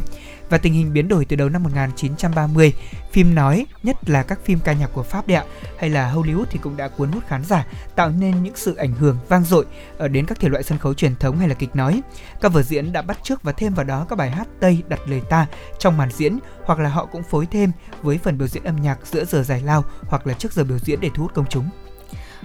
[0.50, 2.74] và tình hình biến đổi từ đầu năm 1930.
[3.12, 5.42] Phim nói, nhất là các phim ca nhạc của Pháp đệ
[5.80, 8.94] hay là Hollywood thì cũng đã cuốn hút khán giả, tạo nên những sự ảnh
[8.94, 9.66] hưởng vang dội
[9.98, 12.02] ở đến các thể loại sân khấu truyền thống hay là kịch nói.
[12.42, 15.00] Các vở diễn đã bắt chước và thêm vào đó các bài hát Tây đặt
[15.06, 15.48] lời ta
[15.80, 17.72] trong màn diễn hoặc là họ cũng phối thêm
[18.02, 20.80] với phần biểu diễn âm nhạc giữa giờ giải lao hoặc là trước giờ biểu
[20.80, 21.70] diễn để thu hút công chúng.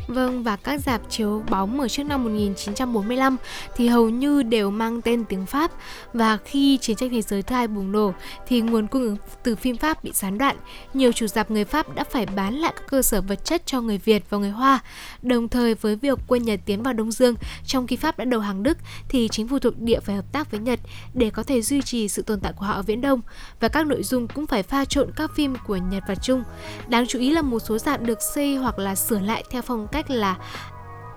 [0.09, 3.37] Vâng và các dạp chiếu bóng ở trước năm 1945
[3.77, 5.71] thì hầu như đều mang tên tiếng Pháp
[6.13, 8.13] và khi chiến tranh thế giới thứ hai bùng nổ
[8.47, 10.57] thì nguồn cung ứng từ phim Pháp bị gián đoạn.
[10.95, 13.81] Nhiều chủ dạp người Pháp đã phải bán lại các cơ sở vật chất cho
[13.81, 14.81] người Việt và người Hoa.
[15.23, 17.35] Đồng thời với việc quân Nhật tiến vào Đông Dương,
[17.67, 18.79] trong khi Pháp đã đầu hàng Đức
[19.09, 20.81] thì chính phủ thuộc địa phải hợp tác với Nhật
[21.15, 23.21] để có thể duy trì sự tồn tại của họ ở Viễn Đông
[23.61, 26.43] và các nội dung cũng phải pha trộn các phim của Nhật và Trung.
[26.89, 29.87] Đáng chú ý là một số dạp được xây hoặc là sửa lại theo phong
[29.95, 30.37] cách là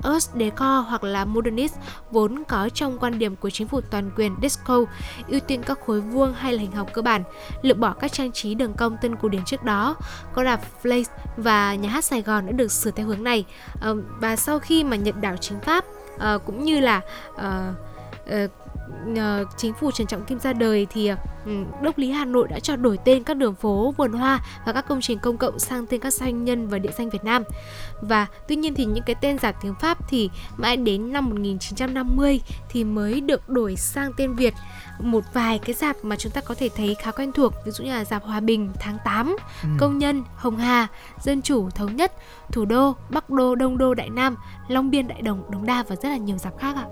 [0.04, 1.76] Art Deco hoặc là Modernist
[2.12, 4.86] vốn có trong quan điểm của chính phủ toàn quyền Disco
[5.28, 7.24] ưu tiên các khối vuông hay là hình học cơ bản,
[7.62, 9.96] lược bỏ các trang trí đường cong tân cổ điển trước đó.
[10.34, 13.46] Có đạp Place và nhà hát Sài Gòn đã được sửa theo hướng này.
[13.82, 15.86] Ờ, và sau khi mà nhận đảo chính Pháp
[16.18, 17.02] ờ, cũng như là
[17.36, 17.74] ờ,
[19.12, 21.18] uh, chính phủ Trần Trọng Kim ra đời thì uh,
[21.82, 24.88] đốc lý Hà Nội đã cho đổi tên các đường phố, vườn hoa và các
[24.88, 27.44] công trình công cộng sang tên các doanh nhân và địa danh Việt Nam.
[28.02, 32.42] Và tuy nhiên thì những cái tên giả tiếng Pháp thì mãi đến năm 1950
[32.70, 34.54] thì mới được đổi sang tên Việt.
[35.00, 37.84] Một vài cái dạp mà chúng ta có thể thấy khá quen thuộc, ví dụ
[37.84, 39.70] như là dạp Hòa Bình, Tháng 8, ừ.
[39.80, 40.88] Công nhân, Hồng Hà,
[41.22, 42.14] Dân chủ, Thống nhất,
[42.52, 44.36] Thủ đô, Bắc đô, Đông đô, Đại Nam,
[44.68, 46.86] Long Biên, Đại Đồng, Đống Đa và rất là nhiều dạp khác ạ.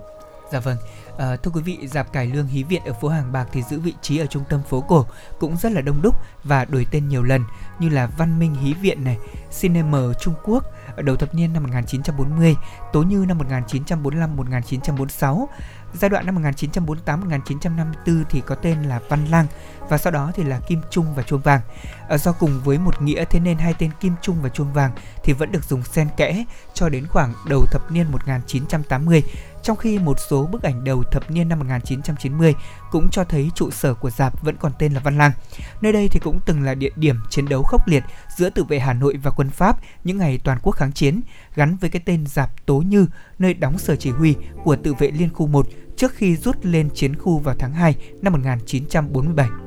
[0.52, 0.76] Dạ vâng,
[1.18, 3.80] à, thưa quý vị, dạp cải lương Hí Viện ở phố Hàng Bạc thì giữ
[3.80, 5.06] vị trí ở trung tâm phố cổ
[5.38, 6.14] cũng rất là đông đúc
[6.44, 7.44] và đổi tên nhiều lần
[7.78, 9.16] như là Văn Minh Hí Viện này,
[9.60, 10.64] Cinema Trung Quốc
[10.96, 12.56] ở đầu thập niên năm 1940,
[12.92, 15.46] Tố Như năm 1945-1946,
[15.94, 19.46] giai đoạn năm 1948-1954 thì có tên là Văn Lang
[19.88, 21.60] và sau đó thì là Kim Trung và Chuông Vàng.
[22.08, 24.92] À, do cùng với một nghĩa thế nên hai tên Kim Trung và Chuông Vàng
[25.24, 26.44] thì vẫn được dùng xen kẽ
[26.74, 29.22] cho đến khoảng đầu thập niên 1980
[29.66, 32.54] trong khi một số bức ảnh đầu thập niên năm 1990
[32.90, 35.32] cũng cho thấy trụ sở của dạp vẫn còn tên là Văn Lang.
[35.80, 38.04] Nơi đây thì cũng từng là địa điểm chiến đấu khốc liệt
[38.36, 41.20] giữa tự vệ Hà Nội và quân Pháp những ngày toàn quốc kháng chiến,
[41.54, 43.06] gắn với cái tên dạp Tố Như,
[43.38, 46.88] nơi đóng sở chỉ huy của tự vệ Liên khu 1 trước khi rút lên
[46.94, 49.65] chiến khu vào tháng 2 năm 1947.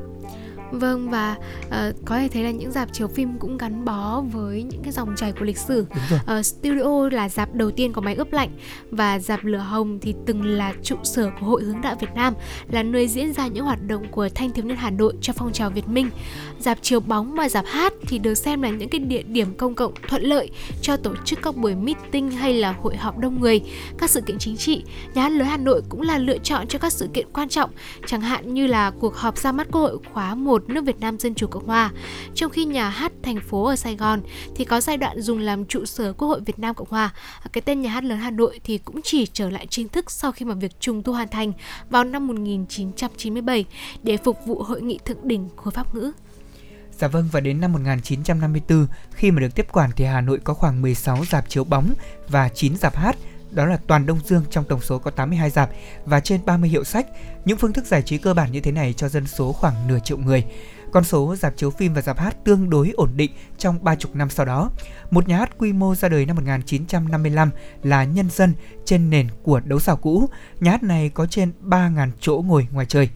[0.71, 1.35] Vâng và
[1.67, 4.91] uh, có thể thấy là những dạp chiếu phim cũng gắn bó với những cái
[4.91, 5.85] dòng chảy của lịch sử.
[6.13, 8.49] Uh, studio là dạp đầu tiên có máy ướp lạnh
[8.91, 12.33] và dạp lửa hồng thì từng là trụ sở của Hội hướng đạo Việt Nam,
[12.71, 15.53] là nơi diễn ra những hoạt động của thanh thiếu niên Hà Nội cho phong
[15.53, 16.09] trào Việt Minh.
[16.59, 19.75] Dạp chiếu bóng và dạp hát thì được xem là những cái địa điểm công
[19.75, 20.49] cộng thuận lợi
[20.81, 23.61] cho tổ chức các buổi meeting hay là hội họp đông người,
[23.97, 24.83] các sự kiện chính trị.
[25.13, 27.69] Nhà hát lớn Hà Nội cũng là lựa chọn cho các sự kiện quan trọng,
[28.05, 30.99] chẳng hạn như là cuộc họp ra mắt Quốc hội khóa 1 1 nước Việt
[30.99, 31.91] Nam Dân Chủ Cộng Hòa.
[32.35, 34.21] Trong khi nhà hát thành phố ở Sài Gòn
[34.55, 37.13] thì có giai đoạn dùng làm trụ sở Quốc hội Việt Nam Cộng Hòa.
[37.53, 40.31] Cái tên nhà hát lớn Hà Nội thì cũng chỉ trở lại chính thức sau
[40.31, 41.53] khi mà việc trùng tu hoàn thành
[41.89, 43.65] vào năm 1997
[44.03, 46.11] để phục vụ hội nghị thượng đỉnh khối pháp ngữ.
[46.97, 50.53] Dạ vâng và đến năm 1954 khi mà được tiếp quản thì Hà Nội có
[50.53, 51.93] khoảng 16 dạp chiếu bóng
[52.27, 53.15] và 9 dạp hát
[53.51, 55.69] đó là toàn Đông Dương trong tổng số có 82 dạp
[56.05, 57.07] và trên 30 hiệu sách.
[57.45, 59.99] Những phương thức giải trí cơ bản như thế này cho dân số khoảng nửa
[60.03, 60.43] triệu người.
[60.91, 64.29] Con số dạp chiếu phim và dạp hát tương đối ổn định trong 30 năm
[64.29, 64.71] sau đó.
[65.11, 67.49] Một nhà hát quy mô ra đời năm 1955
[67.83, 68.53] là Nhân dân
[68.85, 70.29] trên nền của đấu xào cũ.
[70.59, 73.09] Nhà hát này có trên 3.000 chỗ ngồi ngoài trời.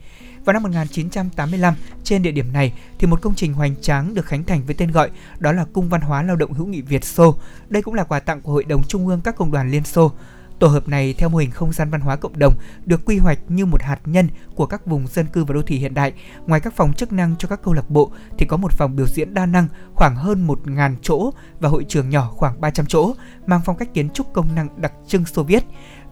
[0.46, 1.74] Vào năm 1985,
[2.04, 4.92] trên địa điểm này thì một công trình hoành tráng được khánh thành với tên
[4.92, 7.36] gọi đó là Cung văn hóa lao động hữu nghị Việt Xô.
[7.70, 10.12] Đây cũng là quà tặng của Hội đồng Trung ương các công đoàn Liên Xô.
[10.60, 12.54] Tổ hợp này theo mô hình không gian văn hóa cộng đồng
[12.86, 15.78] được quy hoạch như một hạt nhân của các vùng dân cư và đô thị
[15.78, 16.14] hiện đại.
[16.48, 19.08] Ngoài các phòng chức năng cho các câu lạc bộ thì có một phòng biểu
[19.08, 23.14] diễn đa năng khoảng hơn 1.000 chỗ và hội trường nhỏ khoảng 300 chỗ,
[23.46, 25.64] mang phong cách kiến trúc công năng đặc trưng Xô Viết.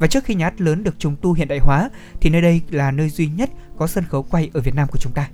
[0.02, 1.90] Và trước khi nhà hát lớn được trùng tu hiện đại hóa,
[2.22, 5.00] thì nơi đây là nơi duy nhất có sân khấu quay ở Việt Nam của
[5.00, 5.30] chúng ta.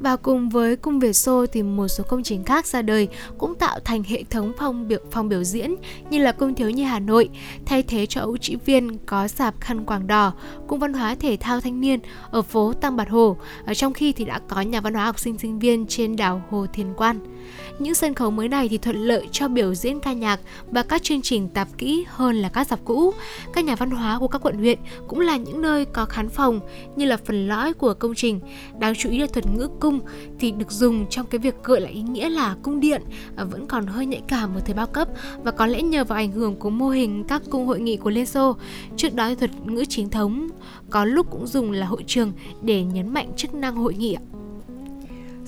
[0.00, 3.54] Và cùng với cung Việt Xô thì một số công trình khác ra đời cũng
[3.54, 5.74] tạo thành hệ thống phòng biểu phòng biểu diễn
[6.10, 7.28] như là cung thiếu nhi Hà Nội
[7.66, 10.32] thay thế cho ấu Trị Viên có sạp khăn quàng đỏ,
[10.66, 13.36] cung văn hóa thể thao thanh niên ở phố Tăng bạt Hồ,
[13.66, 16.42] ở trong khi thì đã có nhà văn hóa học sinh sinh viên trên đảo
[16.50, 17.18] Hồ Thiền Quan.
[17.78, 20.40] Những sân khấu mới này thì thuận lợi cho biểu diễn ca nhạc
[20.70, 23.14] và các chương trình tạp kỹ hơn là các dạp cũ.
[23.52, 24.78] Các nhà văn hóa của các quận huyện
[25.08, 26.60] cũng là những nơi có khán phòng
[26.96, 28.40] như là phần lõi của công trình.
[28.78, 29.87] Đáng chú ý là thuật ngữ cung
[30.38, 33.02] thì được dùng trong cái việc gợi lại ý nghĩa là cung điện
[33.36, 35.08] à, vẫn còn hơi nhạy cảm ở thời bao cấp
[35.42, 38.10] và có lẽ nhờ vào ảnh hưởng của mô hình các cung hội nghị của
[38.10, 38.56] Liên Xô.
[38.96, 40.48] Trước đó thuật ngữ chính thống
[40.90, 42.32] có lúc cũng dùng là hội trường
[42.62, 44.22] để nhấn mạnh chức năng hội nghị ạ.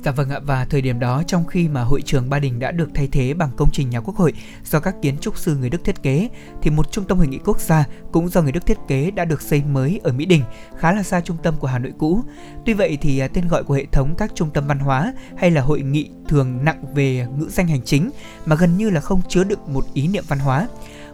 [0.05, 2.71] Dạ vâng ạ và thời điểm đó trong khi mà hội trường Ba Đình đã
[2.71, 4.33] được thay thế bằng công trình nhà Quốc hội
[4.65, 6.29] do các kiến trúc sư người Đức thiết kế
[6.63, 9.25] thì một trung tâm hội nghị quốc gia cũng do người Đức thiết kế đã
[9.25, 10.43] được xây mới ở Mỹ Đình,
[10.79, 12.23] khá là xa trung tâm của Hà Nội cũ.
[12.67, 15.51] Tuy vậy thì à, tên gọi của hệ thống các trung tâm văn hóa hay
[15.51, 18.11] là hội nghị thường nặng về ngữ danh hành chính
[18.47, 20.69] mà gần như là không chứa đựng một ý niệm văn hóa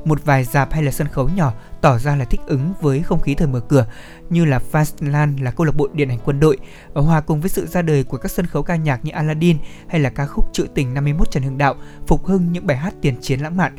[0.04, 3.20] một vài dạp hay là sân khấu nhỏ tỏ ra là thích ứng với không
[3.20, 3.86] khí thời mở cửa,
[4.30, 6.58] như là Fastland là câu lạc bộ điện ảnh quân đội
[6.92, 9.56] và hòa cùng với sự ra đời của các sân khấu ca nhạc như Aladdin
[9.88, 11.74] hay là ca khúc Trữ tình 51 Trần Hưng Đạo,
[12.06, 13.76] phục hưng những bài hát tiền chiến lãng mạn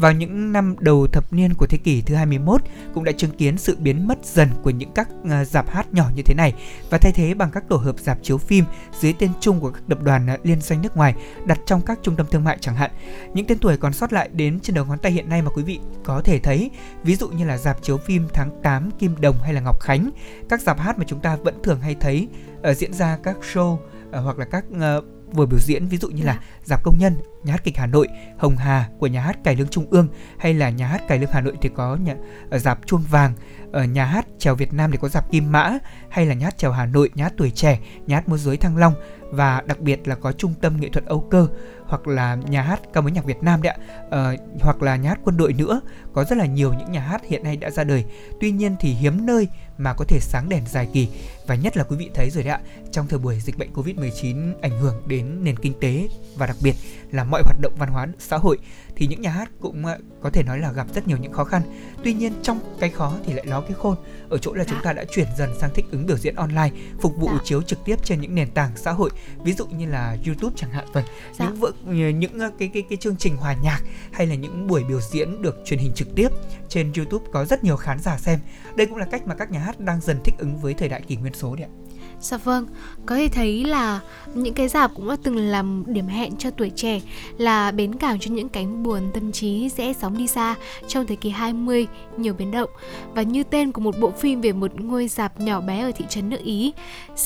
[0.00, 2.62] vào những năm đầu thập niên của thế kỷ thứ 21
[2.94, 6.10] cũng đã chứng kiến sự biến mất dần của những các à, dạp hát nhỏ
[6.14, 6.54] như thế này
[6.90, 8.64] và thay thế bằng các tổ hợp dạp chiếu phim
[9.00, 11.98] dưới tên chung của các tập đoàn à, liên doanh nước ngoài đặt trong các
[12.02, 12.90] trung tâm thương mại chẳng hạn.
[13.34, 15.62] Những tên tuổi còn sót lại đến trên đầu ngón tay hiện nay mà quý
[15.62, 16.70] vị có thể thấy,
[17.02, 20.10] ví dụ như là dạp chiếu phim tháng 8 Kim Đồng hay là Ngọc Khánh,
[20.48, 22.28] các dạp hát mà chúng ta vẫn thường hay thấy
[22.70, 23.80] uh, diễn ra các show uh,
[24.10, 27.14] hoặc là các uh, buổi biểu diễn ví dụ như là dạp công nhân
[27.44, 28.08] nhà hát kịch Hà Nội,
[28.38, 30.08] Hồng Hà của nhà hát cải lương Trung ương
[30.38, 32.14] hay là nhà hát cải lương Hà Nội thì có nhà,
[32.50, 33.32] ở dạp Chuông Vàng,
[33.72, 35.78] ở nhà hát trèo Việt Nam thì có dạp Kim Mã
[36.08, 38.56] hay là nhà hát trèo Hà Nội, nhà hát Tuổi Trẻ, nhà hát Múa Dối
[38.56, 38.94] Thăng Long
[39.30, 41.46] và đặc biệt là có trung tâm nghệ thuật Âu Cơ
[41.86, 45.08] hoặc là nhà hát ca mối nhạc Việt Nam đấy ạ, ờ, hoặc là nhà
[45.08, 45.80] hát quân đội nữa.
[46.12, 48.04] Có rất là nhiều những nhà hát hiện nay đã ra đời.
[48.40, 49.48] Tuy nhiên thì hiếm nơi
[49.80, 51.08] mà có thể sáng đèn dài kỳ.
[51.46, 52.60] Và nhất là quý vị thấy rồi đấy ạ,
[52.92, 56.74] trong thời buổi dịch bệnh Covid-19 ảnh hưởng đến nền kinh tế và đặc biệt
[57.10, 58.58] là mọi hoạt động văn hóa xã hội
[58.96, 61.44] thì những nhà hát cũng ờ, có thể nói là gặp rất nhiều những khó
[61.44, 61.62] khăn.
[62.04, 63.96] Tuy nhiên trong cái khó thì lại ló cái khôn
[64.28, 67.16] ở chỗ là chúng ta đã chuyển dần sang thích ứng biểu diễn online, phục
[67.16, 69.10] vụ chiếu trực tiếp trên những nền tảng xã hội,
[69.44, 70.86] ví dụ như là YouTube chẳng hạn.
[70.92, 71.04] Vâng,
[71.38, 71.72] những vợ,
[72.12, 73.80] những ờ, cái cái cái chương trình hòa nhạc
[74.12, 76.28] hay là những buổi biểu diễn được truyền hình trực tiếp
[76.68, 78.38] trên YouTube có rất nhiều khán giả xem.
[78.76, 81.00] Đây cũng là cách mà các nhà hát đang dần thích ứng với thời đại
[81.00, 81.72] kỷ nguyên số đấy ạ.
[82.20, 82.66] Dạ vâng,
[83.06, 84.00] có thể thấy là
[84.34, 87.00] những cái dạp cũng đã từng làm điểm hẹn cho tuổi trẻ
[87.38, 90.54] là bến cảng cho những cánh buồn tâm trí sẽ sóng đi xa
[90.88, 92.70] trong thế kỷ 20 nhiều biến động.
[93.14, 96.04] Và như tên của một bộ phim về một ngôi dạp nhỏ bé ở thị
[96.08, 96.72] trấn nước Ý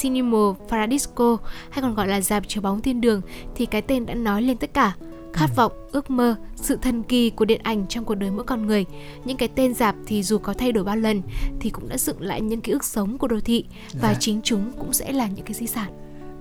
[0.01, 0.38] Cinema
[0.68, 1.36] Paradisco
[1.70, 3.20] hay còn gọi là dạp chiếu bóng thiên đường
[3.55, 4.92] thì cái tên đã nói lên tất cả
[5.35, 8.66] khát vọng, ước mơ, sự thần kỳ của điện ảnh trong cuộc đời mỗi con
[8.66, 8.85] người.
[9.24, 11.22] Những cái tên dạp thì dù có thay đổi bao lần
[11.61, 14.18] thì cũng đã dựng lại những ký ức sống của đô thị và dạ.
[14.20, 15.93] chính chúng cũng sẽ là những cái di sản.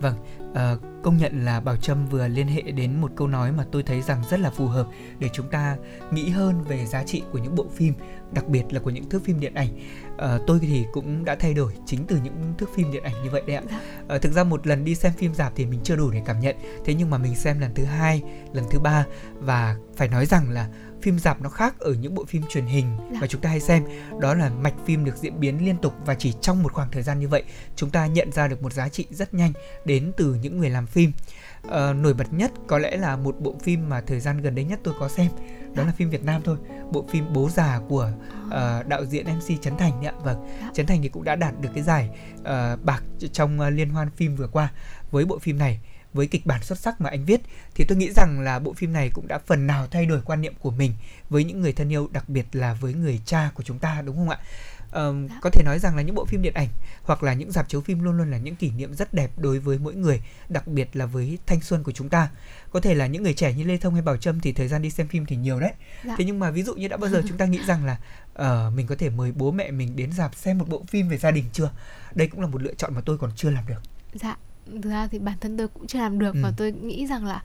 [0.02, 0.16] Vâng,
[0.52, 3.84] uh, công nhận là Bảo Trâm vừa liên hệ đến một câu nói mà tôi
[3.84, 4.88] thấy rằng rất là phù hợp
[5.20, 5.78] để chúng ta
[6.12, 7.94] nghĩ hơn về giá trị của những bộ phim,
[8.32, 9.68] đặc biệt là của những thước phim điện ảnh.
[10.24, 13.30] Uh, tôi thì cũng đã thay đổi chính từ những thước phim điện ảnh như
[13.30, 13.63] vậy đấy ạ.
[14.15, 16.39] Uh, thực ra một lần đi xem phim dạp thì mình chưa đủ để cảm
[16.39, 16.55] nhận,
[16.86, 18.21] thế nhưng mà mình xem lần thứ hai,
[18.53, 19.05] lần thứ ba
[19.39, 20.69] và phải nói rằng là
[21.03, 23.17] phim dạp nó khác ở những bộ phim truyền hình dạ.
[23.21, 23.84] mà chúng ta hay xem
[24.19, 27.03] đó là mạch phim được diễn biến liên tục và chỉ trong một khoảng thời
[27.03, 27.43] gian như vậy
[27.76, 29.53] chúng ta nhận ra được một giá trị rất nhanh
[29.86, 31.11] đến từ những người làm phim
[31.68, 34.66] uh, nổi bật nhất có lẽ là một bộ phim mà thời gian gần đây
[34.66, 35.32] nhất tôi có xem.
[35.76, 36.57] Đó là phim Việt Nam thôi.
[36.91, 38.11] Bộ phim Bố già của
[38.45, 40.14] uh, đạo diễn MC Trấn Thành ạ.
[40.24, 40.47] Vâng.
[40.74, 42.09] Trấn Thành thì cũng đã đạt được cái giải
[42.39, 43.03] uh, bạc
[43.34, 44.72] trong uh, liên hoan phim vừa qua.
[45.11, 45.80] Với bộ phim này
[46.14, 47.41] với kịch bản xuất sắc mà anh viết
[47.76, 50.41] thì tôi nghĩ rằng là bộ phim này cũng đã phần nào thay đổi quan
[50.41, 50.93] niệm của mình
[51.30, 54.16] với những người thân yêu đặc biệt là với người cha của chúng ta đúng
[54.16, 54.39] không ạ?
[54.94, 56.68] Um, có thể nói rằng là những bộ phim điện ảnh
[57.04, 59.60] hoặc là những dạp chiếu phim luôn luôn là những kỷ niệm rất đẹp đối
[59.60, 62.30] với mỗi người đặc biệt là với thanh xuân của chúng ta.
[62.72, 64.82] Có thể là những người trẻ như lê thông hay bảo trâm thì thời gian
[64.82, 65.72] đi xem phim thì nhiều đấy.
[66.06, 66.16] Dạ.
[66.18, 67.98] thế nhưng mà ví dụ như đã bao giờ chúng ta nghĩ rằng là
[68.39, 71.18] uh, mình có thể mời bố mẹ mình đến dạp xem một bộ phim về
[71.18, 71.72] gia đình chưa?
[72.16, 73.82] Đây cũng là một lựa chọn mà tôi còn chưa làm được.
[74.14, 76.39] Dạ thực ra thì bản thân tôi cũng chưa làm được ừ.
[76.44, 77.44] và tôi nghĩ rằng là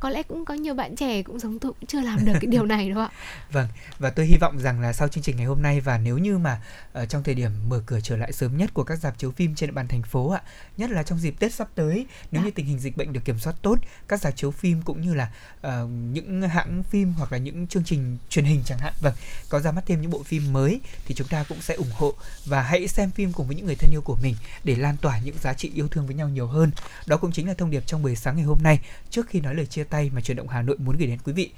[0.00, 2.46] có lẽ cũng có nhiều bạn trẻ cũng giống tôi cũng chưa làm được cái
[2.46, 3.10] điều này đúng không ạ.
[3.52, 3.68] Vâng
[3.98, 6.38] và tôi hy vọng rằng là sau chương trình ngày hôm nay và nếu như
[6.38, 6.62] mà
[7.02, 9.54] uh, trong thời điểm mở cửa trở lại sớm nhất của các dạp chiếu phim
[9.54, 10.42] trên địa bàn thành phố ạ
[10.76, 12.44] nhất là trong dịp tết sắp tới nếu à.
[12.44, 13.78] như tình hình dịch bệnh được kiểm soát tốt
[14.08, 15.30] các dạp chiếu phim cũng như là
[15.66, 19.14] uh, những hãng phim hoặc là những chương trình truyền hình chẳng hạn vâng
[19.48, 22.14] có ra mắt thêm những bộ phim mới thì chúng ta cũng sẽ ủng hộ.
[22.44, 24.34] Và hãy xem phim cùng với những người thân yêu của mình
[24.64, 26.70] để lan tỏa những giá trị yêu thương với nhau nhiều hơn.
[27.06, 28.80] Đó cũng chính là thông điệp trong buổi sáng ngày hôm nay.
[29.10, 31.32] Trước khi nói lời chia tay mà truyền động Hà Nội muốn gửi đến quý
[31.32, 31.50] vị.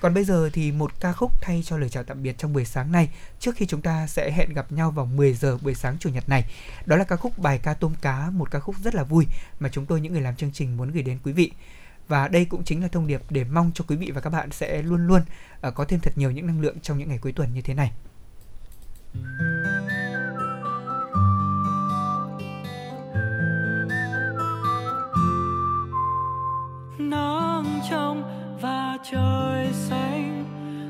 [0.00, 2.64] Còn bây giờ thì một ca khúc thay cho lời chào tạm biệt trong buổi
[2.64, 3.08] sáng này
[3.40, 6.28] trước khi chúng ta sẽ hẹn gặp nhau vào 10 giờ buổi sáng chủ nhật
[6.28, 6.44] này.
[6.86, 9.26] Đó là ca khúc bài ca tôm cá, một ca khúc rất là vui
[9.60, 11.52] mà chúng tôi những người làm chương trình muốn gửi đến quý vị.
[12.08, 14.50] Và đây cũng chính là thông điệp để mong cho quý vị và các bạn
[14.50, 15.22] sẽ luôn luôn
[15.60, 17.74] ờ, có thêm thật nhiều những năng lượng trong những ngày cuối tuần như thế
[17.74, 17.92] này.
[26.98, 27.45] Nó
[27.90, 28.22] trong
[28.60, 30.44] và trời xanh.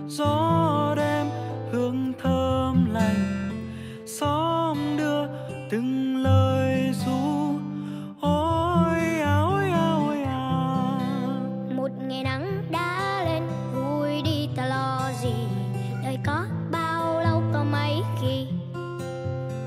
[0.09, 1.27] Gió đêm
[1.73, 3.51] hương thơm lành
[4.07, 5.27] xóm đưa
[5.71, 7.59] từng lời ru.
[8.21, 10.61] Ôi à ôi à ôi à
[11.77, 13.43] một ngày nắng đã lên
[13.75, 15.35] vui đi ta lo gì?
[16.03, 18.47] Đời có bao lâu có mấy khi?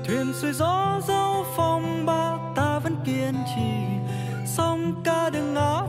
[0.04, 3.70] Thuyền xuôi gió dấu phong ba ta vẫn kiên trì.
[4.46, 5.82] Sông ca đừng ngã